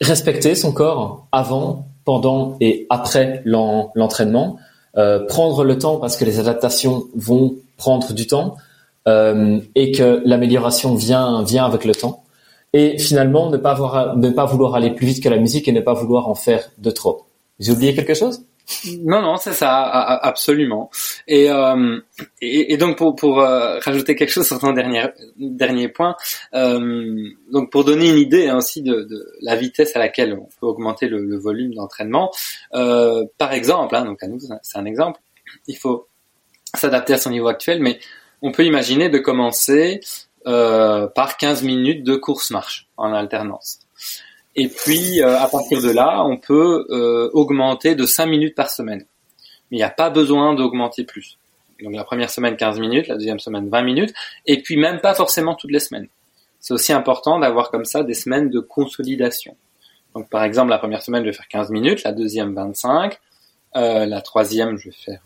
respecter 0.00 0.54
son 0.54 0.72
corps 0.72 1.26
avant, 1.32 1.88
pendant 2.04 2.56
et 2.60 2.86
après 2.90 3.42
l'entraînement, 3.44 4.58
prendre 4.94 5.64
le 5.64 5.78
temps 5.78 5.96
parce 5.96 6.16
que 6.16 6.24
les 6.24 6.38
adaptations 6.38 7.06
vont 7.16 7.56
prendre 7.76 8.12
du 8.12 8.28
temps 8.28 8.56
et 9.74 9.92
que 9.92 10.22
l'amélioration 10.24 10.94
vient 10.94 11.42
vient 11.44 11.64
avec 11.64 11.84
le 11.84 11.94
temps. 11.94 12.24
Et 12.72 12.98
finalement, 12.98 13.50
ne 13.50 13.56
pas, 13.56 13.72
avoir, 13.72 14.16
ne 14.16 14.30
pas 14.30 14.44
vouloir 14.44 14.74
aller 14.74 14.90
plus 14.90 15.06
vite 15.06 15.22
que 15.22 15.28
la 15.28 15.38
musique 15.38 15.66
et 15.66 15.72
ne 15.72 15.80
pas 15.80 15.94
vouloir 15.94 16.28
en 16.28 16.34
faire 16.34 16.70
de 16.78 16.90
trop. 16.90 17.26
J'ai 17.58 17.72
oublié 17.72 17.94
quelque 17.94 18.14
chose? 18.14 18.44
Non, 19.00 19.20
non, 19.20 19.36
c'est 19.36 19.52
ça, 19.52 19.82
absolument. 19.82 20.90
Et, 21.26 21.50
euh, 21.50 21.98
et, 22.40 22.72
et, 22.72 22.76
donc 22.76 22.96
pour, 22.96 23.16
pour 23.16 23.40
euh, 23.40 23.78
rajouter 23.80 24.14
quelque 24.14 24.30
chose 24.30 24.46
sur 24.46 24.60
ton 24.60 24.72
dernier 24.72 25.06
dernier 25.36 25.88
point, 25.88 26.14
euh, 26.54 27.28
donc 27.52 27.72
pour 27.72 27.84
donner 27.84 28.08
une 28.10 28.18
idée 28.18 28.46
hein, 28.48 28.58
aussi 28.58 28.82
de, 28.82 29.08
la 29.42 29.56
vitesse 29.56 29.96
à 29.96 29.98
laquelle 29.98 30.34
on 30.34 30.48
peut 30.60 30.66
augmenter 30.66 31.08
le, 31.08 31.36
volume 31.36 31.74
d'entraînement, 31.74 32.30
euh, 32.74 33.24
par 33.38 33.52
exemple, 33.52 33.96
hein, 33.96 34.04
donc 34.04 34.22
à 34.22 34.28
nous 34.28 34.38
c'est 34.38 34.78
un 34.78 34.84
exemple, 34.84 35.20
il 35.66 35.76
faut 35.76 36.06
s'adapter 36.74 37.14
à 37.14 37.18
son 37.18 37.30
niveau 37.30 37.48
actuel, 37.48 37.80
mais 37.82 37.98
on 38.42 38.52
peut 38.52 38.64
imaginer 38.64 39.08
de 39.08 39.18
commencer 39.18 40.00
euh, 40.46 41.06
par 41.06 41.36
15 41.36 41.62
minutes 41.62 42.04
de 42.04 42.16
course-marche 42.16 42.88
en 42.96 43.12
alternance. 43.12 43.80
Et 44.56 44.68
puis, 44.68 45.22
euh, 45.22 45.38
à 45.38 45.48
partir 45.48 45.80
de 45.80 45.90
là, 45.90 46.24
on 46.24 46.36
peut 46.36 46.86
euh, 46.90 47.30
augmenter 47.32 47.94
de 47.94 48.04
5 48.04 48.26
minutes 48.26 48.54
par 48.54 48.70
semaine. 48.70 49.04
Mais 49.70 49.76
il 49.76 49.80
n'y 49.80 49.84
a 49.84 49.90
pas 49.90 50.10
besoin 50.10 50.54
d'augmenter 50.54 51.04
plus. 51.04 51.38
Donc 51.82 51.94
la 51.94 52.04
première 52.04 52.30
semaine 52.30 52.56
15 52.56 52.78
minutes, 52.78 53.08
la 53.08 53.14
deuxième 53.14 53.38
semaine 53.38 53.68
20 53.68 53.82
minutes, 53.82 54.12
et 54.46 54.60
puis 54.62 54.76
même 54.76 55.00
pas 55.00 55.14
forcément 55.14 55.54
toutes 55.54 55.70
les 55.70 55.78
semaines. 55.78 56.08
C'est 56.58 56.74
aussi 56.74 56.92
important 56.92 57.38
d'avoir 57.38 57.70
comme 57.70 57.84
ça 57.84 58.02
des 58.02 58.14
semaines 58.14 58.50
de 58.50 58.60
consolidation. 58.60 59.56
Donc 60.14 60.28
par 60.28 60.44
exemple, 60.44 60.70
la 60.70 60.78
première 60.78 61.02
semaine, 61.02 61.22
je 61.22 61.28
vais 61.28 61.34
faire 61.34 61.48
15 61.48 61.70
minutes, 61.70 62.02
la 62.02 62.12
deuxième 62.12 62.54
25, 62.54 63.18
euh, 63.76 64.04
la 64.06 64.20
troisième, 64.20 64.76
je 64.76 64.88
vais 64.88 64.94
faire 64.94 65.22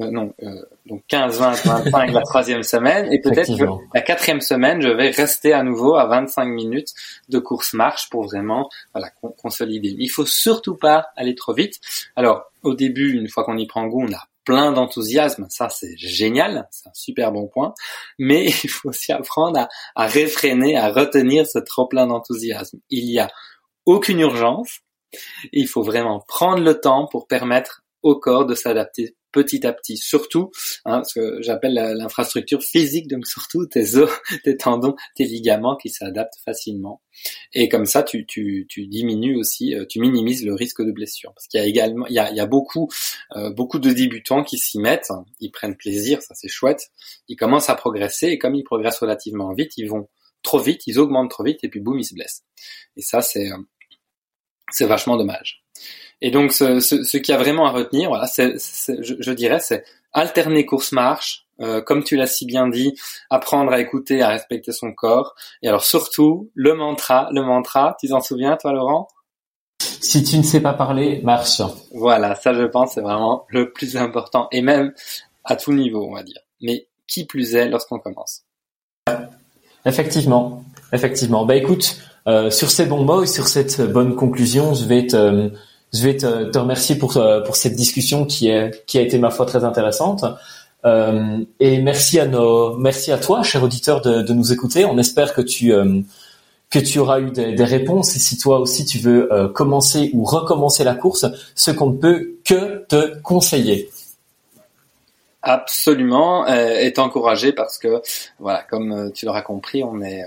euh, 0.00 0.10
non, 0.10 0.34
euh, 0.42 0.62
donc 0.84 1.02
15, 1.08 1.38
20, 1.38 1.50
25 1.64 2.12
la 2.12 2.22
troisième 2.22 2.62
semaine, 2.62 3.10
et 3.12 3.20
peut-être 3.20 3.56
que 3.56 3.64
la 3.94 4.02
quatrième 4.02 4.40
semaine, 4.40 4.80
je 4.82 4.88
vais 4.88 5.10
rester 5.10 5.52
à 5.52 5.62
nouveau 5.62 5.96
à 5.96 6.06
25 6.06 6.44
minutes 6.44 6.92
de 7.28 7.38
course 7.38 7.72
marche 7.72 8.10
pour 8.10 8.24
vraiment 8.24 8.68
voilà 8.94 9.10
consolider. 9.38 9.94
Mais 9.96 10.04
il 10.04 10.08
faut 10.10 10.26
surtout 10.26 10.76
pas 10.76 11.06
aller 11.16 11.34
trop 11.34 11.54
vite. 11.54 11.80
Alors 12.14 12.50
au 12.62 12.74
début, 12.74 13.12
une 13.12 13.28
fois 13.28 13.44
qu'on 13.44 13.56
y 13.56 13.66
prend 13.66 13.86
goût, 13.86 14.04
on 14.06 14.12
a 14.12 14.28
plein 14.44 14.70
d'enthousiasme, 14.72 15.46
ça 15.48 15.68
c'est 15.68 15.96
génial, 15.96 16.68
c'est 16.70 16.88
un 16.88 16.94
super 16.94 17.32
bon 17.32 17.48
point, 17.48 17.74
mais 18.18 18.46
il 18.64 18.70
faut 18.70 18.90
aussi 18.90 19.12
apprendre 19.12 19.58
à, 19.58 19.68
à 19.94 20.06
réfréner, 20.06 20.76
à 20.76 20.90
retenir 20.90 21.46
ce 21.46 21.58
trop 21.58 21.86
plein 21.86 22.06
d'enthousiasme. 22.06 22.78
Il 22.90 23.10
y 23.10 23.18
a 23.18 23.28
aucune 23.86 24.20
urgence, 24.20 24.80
il 25.52 25.68
faut 25.68 25.82
vraiment 25.82 26.20
prendre 26.20 26.62
le 26.62 26.80
temps 26.80 27.06
pour 27.10 27.26
permettre 27.26 27.82
au 28.02 28.18
corps 28.18 28.46
de 28.46 28.54
s'adapter 28.54 29.16
petit 29.36 29.66
à 29.66 29.72
petit, 29.74 29.98
surtout 29.98 30.50
hein, 30.86 31.02
ce 31.04 31.20
que 31.20 31.42
j'appelle 31.42 31.74
l'infrastructure 31.74 32.62
physique, 32.62 33.06
donc 33.06 33.26
surtout 33.26 33.66
tes 33.66 33.96
os, 33.96 34.10
tes 34.44 34.56
tendons, 34.56 34.96
tes 35.14 35.24
ligaments 35.24 35.76
qui 35.76 35.90
s'adaptent 35.90 36.38
facilement. 36.42 37.02
Et 37.52 37.68
comme 37.68 37.84
ça, 37.84 38.02
tu, 38.02 38.24
diminues 38.74 39.36
aussi, 39.36 39.74
euh, 39.74 39.84
tu 39.86 40.00
minimises 40.00 40.42
le 40.42 40.54
risque 40.54 40.82
de 40.82 40.90
blessure. 40.90 41.34
Parce 41.34 41.48
qu'il 41.48 41.60
y 41.60 41.62
a 41.62 41.66
également, 41.66 42.06
beaucoup, 42.48 42.88
euh, 43.36 43.50
beaucoup 43.50 43.78
de 43.78 43.90
débutants 43.90 44.42
qui 44.42 44.56
s'y 44.56 44.78
mettent, 44.78 45.12
ils 45.40 45.50
prennent 45.50 45.76
plaisir, 45.76 46.22
ça 46.22 46.34
c'est 46.34 46.48
chouette. 46.48 46.90
Ils 47.28 47.36
commencent 47.36 47.68
à 47.68 47.74
progresser 47.74 48.28
et 48.28 48.38
comme 48.38 48.54
ils 48.54 48.64
progressent 48.64 49.00
relativement 49.00 49.52
vite, 49.52 49.72
ils 49.76 49.88
vont 49.88 50.08
trop 50.42 50.60
vite, 50.60 50.86
ils 50.86 50.98
augmentent 50.98 51.30
trop 51.30 51.44
vite 51.44 51.62
et 51.62 51.68
puis 51.68 51.80
boum, 51.80 51.98
ils 51.98 52.04
se 52.04 52.14
blessent. 52.14 52.42
Et 52.96 53.02
ça, 53.02 53.20
c'est, 53.20 53.52
euh, 53.52 53.58
c'est 54.70 54.86
vachement 54.86 55.18
dommage. 55.18 55.62
Et 56.20 56.30
donc, 56.30 56.52
ce, 56.52 56.80
ce, 56.80 57.04
ce 57.04 57.16
qu'il 57.18 57.32
y 57.32 57.36
a 57.36 57.40
vraiment 57.40 57.66
à 57.66 57.70
retenir, 57.70 58.08
voilà, 58.08 58.26
c'est, 58.26 58.54
je, 59.02 59.14
je, 59.18 59.32
dirais, 59.32 59.60
c'est 59.60 59.84
alterner 60.12 60.64
course-marche, 60.64 61.46
euh, 61.60 61.82
comme 61.82 62.04
tu 62.04 62.16
l'as 62.16 62.26
si 62.26 62.46
bien 62.46 62.68
dit, 62.68 62.94
apprendre 63.28 63.72
à 63.72 63.80
écouter, 63.80 64.22
à 64.22 64.28
respecter 64.28 64.72
son 64.72 64.92
corps. 64.92 65.34
Et 65.62 65.68
alors 65.68 65.84
surtout, 65.84 66.50
le 66.54 66.74
mantra, 66.74 67.28
le 67.32 67.42
mantra, 67.42 67.96
tu 68.00 68.08
t'en 68.08 68.20
souviens, 68.20 68.56
toi, 68.56 68.72
Laurent? 68.72 69.08
Si 69.78 70.22
tu 70.22 70.38
ne 70.38 70.42
sais 70.42 70.60
pas 70.60 70.72
parler, 70.72 71.20
marche. 71.22 71.60
Voilà, 71.92 72.34
ça, 72.34 72.54
je 72.54 72.64
pense, 72.64 72.94
c'est 72.94 73.02
vraiment 73.02 73.44
le 73.48 73.72
plus 73.72 73.96
important, 73.96 74.48
et 74.52 74.62
même 74.62 74.94
à 75.44 75.56
tout 75.56 75.72
niveau, 75.72 76.06
on 76.08 76.14
va 76.14 76.22
dire. 76.22 76.40
Mais 76.62 76.88
qui 77.06 77.26
plus 77.26 77.54
est 77.54 77.68
lorsqu'on 77.68 77.98
commence? 77.98 78.42
Effectivement, 79.84 80.64
effectivement. 80.92 81.44
Bah 81.44 81.56
écoute, 81.56 81.96
euh, 82.26 82.50
sur 82.50 82.70
ces 82.70 82.86
bons 82.86 83.04
mots 83.04 83.22
et 83.22 83.26
sur 83.26 83.46
cette 83.46 83.80
bonne 83.92 84.16
conclusion, 84.16 84.74
je 84.74 84.84
vais 84.84 85.06
te 85.06 85.52
je 85.96 86.02
vais 86.02 86.16
te, 86.16 86.58
remercier 86.58 86.96
pour, 86.96 87.16
euh, 87.16 87.40
pour 87.40 87.56
cette 87.56 87.74
discussion 87.74 88.24
qui, 88.24 88.50
a 88.50 88.70
été, 88.92 89.18
ma 89.18 89.30
foi, 89.30 89.46
très 89.46 89.64
intéressante. 89.64 90.24
Euh, 90.84 91.38
et 91.58 91.78
merci 91.78 92.20
à 92.20 93.18
toi, 93.18 93.42
cher 93.42 93.62
auditeur, 93.62 94.00
de, 94.02 94.32
nous 94.32 94.52
écouter. 94.52 94.84
On 94.84 94.98
espère 94.98 95.34
que 95.34 95.40
tu, 95.40 95.72
euh, 95.72 96.02
auras 96.96 97.20
eu 97.20 97.30
des, 97.30 97.64
réponses. 97.64 98.14
Et 98.16 98.18
si 98.18 98.36
toi 98.38 98.60
aussi 98.60 98.84
tu 98.84 98.98
veux 98.98 99.28
commencer 99.54 100.10
ou 100.12 100.24
recommencer 100.24 100.84
la 100.84 100.94
course, 100.94 101.26
ce 101.54 101.70
qu'on 101.70 101.90
ne 101.90 101.96
peut 101.96 102.34
que 102.44 102.84
te 102.86 103.18
conseiller. 103.20 103.90
Absolument, 105.42 106.46
est 106.46 106.98
encouragé 106.98 107.52
parce 107.52 107.78
que, 107.78 108.02
voilà, 108.40 108.62
comme 108.68 109.12
tu 109.14 109.26
l'auras 109.26 109.42
compris, 109.42 109.84
on 109.84 110.02
est 110.02 110.24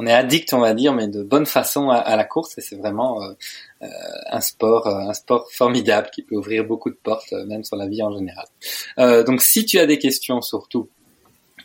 on 0.00 0.06
est 0.06 0.12
addict, 0.12 0.52
on 0.52 0.60
va 0.60 0.74
dire, 0.74 0.94
mais 0.94 1.08
de 1.08 1.24
bonne 1.24 1.44
façon 1.44 1.90
à, 1.90 2.14
la 2.14 2.22
course 2.22 2.56
et 2.56 2.60
c'est 2.60 2.76
vraiment 2.76 3.20
euh, 3.20 3.32
euh, 3.82 3.86
un 4.30 4.40
sport, 4.40 4.86
euh, 4.86 5.08
un 5.08 5.12
sport 5.12 5.50
formidable 5.50 6.10
qui 6.14 6.22
peut 6.22 6.36
ouvrir 6.36 6.64
beaucoup 6.64 6.88
de 6.88 6.94
portes, 6.94 7.32
même 7.48 7.64
sur 7.64 7.74
la 7.74 7.88
vie 7.88 8.00
en 8.00 8.16
général. 8.16 8.46
donc, 9.24 9.42
si 9.42 9.66
tu 9.66 9.80
as 9.80 9.86
des 9.86 9.98
questions, 9.98 10.40
surtout, 10.40 10.88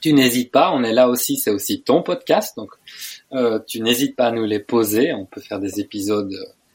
tu 0.01 0.13
n'hésites 0.13 0.51
pas. 0.51 0.71
On 0.73 0.83
est 0.83 0.93
là 0.93 1.09
aussi, 1.09 1.37
c'est 1.37 1.51
aussi 1.51 1.83
ton 1.83 2.01
podcast, 2.01 2.57
donc 2.57 2.71
tu 3.67 3.81
n'hésites 3.81 4.15
pas 4.15 4.29
à 4.29 4.31
nous 4.31 4.45
les 4.45 4.59
poser. 4.59 5.13
On 5.13 5.25
peut 5.25 5.41
faire 5.41 5.59
des 5.59 5.79
épisodes 5.79 6.33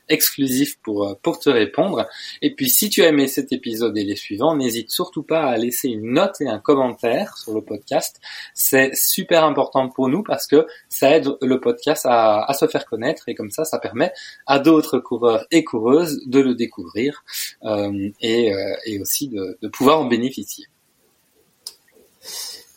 exclusif 0.08 0.78
pour, 0.82 1.08
euh, 1.08 1.14
pour 1.22 1.38
te 1.38 1.50
répondre. 1.50 2.06
Et 2.42 2.54
puis 2.54 2.68
si 2.68 2.90
tu 2.90 3.02
as 3.02 3.08
aimé 3.08 3.28
cet 3.28 3.52
épisode 3.52 3.96
et 3.96 4.04
les 4.04 4.16
suivants, 4.16 4.56
n'hésite 4.56 4.90
surtout 4.90 5.22
pas 5.22 5.42
à 5.44 5.56
laisser 5.56 5.88
une 5.88 6.12
note 6.12 6.40
et 6.40 6.48
un 6.48 6.58
commentaire 6.58 7.36
sur 7.36 7.54
le 7.54 7.62
podcast. 7.62 8.20
C'est 8.54 8.94
super 8.94 9.44
important 9.44 9.88
pour 9.88 10.08
nous 10.08 10.22
parce 10.22 10.46
que 10.46 10.66
ça 10.88 11.16
aide 11.16 11.28
le 11.40 11.60
podcast 11.60 12.06
à, 12.06 12.44
à 12.44 12.52
se 12.54 12.66
faire 12.66 12.86
connaître 12.86 13.28
et 13.28 13.34
comme 13.34 13.50
ça, 13.50 13.64
ça 13.64 13.78
permet 13.78 14.12
à 14.46 14.58
d'autres 14.58 14.98
coureurs 14.98 15.46
et 15.50 15.64
coureuses 15.64 16.20
de 16.26 16.40
le 16.40 16.54
découvrir 16.54 17.24
euh, 17.64 18.10
et, 18.20 18.52
euh, 18.52 18.74
et 18.86 19.00
aussi 19.00 19.28
de, 19.28 19.58
de 19.60 19.68
pouvoir 19.68 20.00
en 20.00 20.04
bénéficier. 20.04 20.66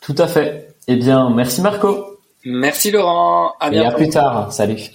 Tout 0.00 0.14
à 0.18 0.26
fait. 0.26 0.74
Eh 0.88 0.96
bien, 0.96 1.30
merci 1.30 1.60
Marco. 1.60 2.18
Merci 2.44 2.90
Laurent. 2.90 3.52
À 3.60 3.70
bientôt. 3.70 3.88
Et 3.88 3.92
à 3.92 3.96
plus 3.96 4.08
tard. 4.08 4.52
Salut. 4.52 4.90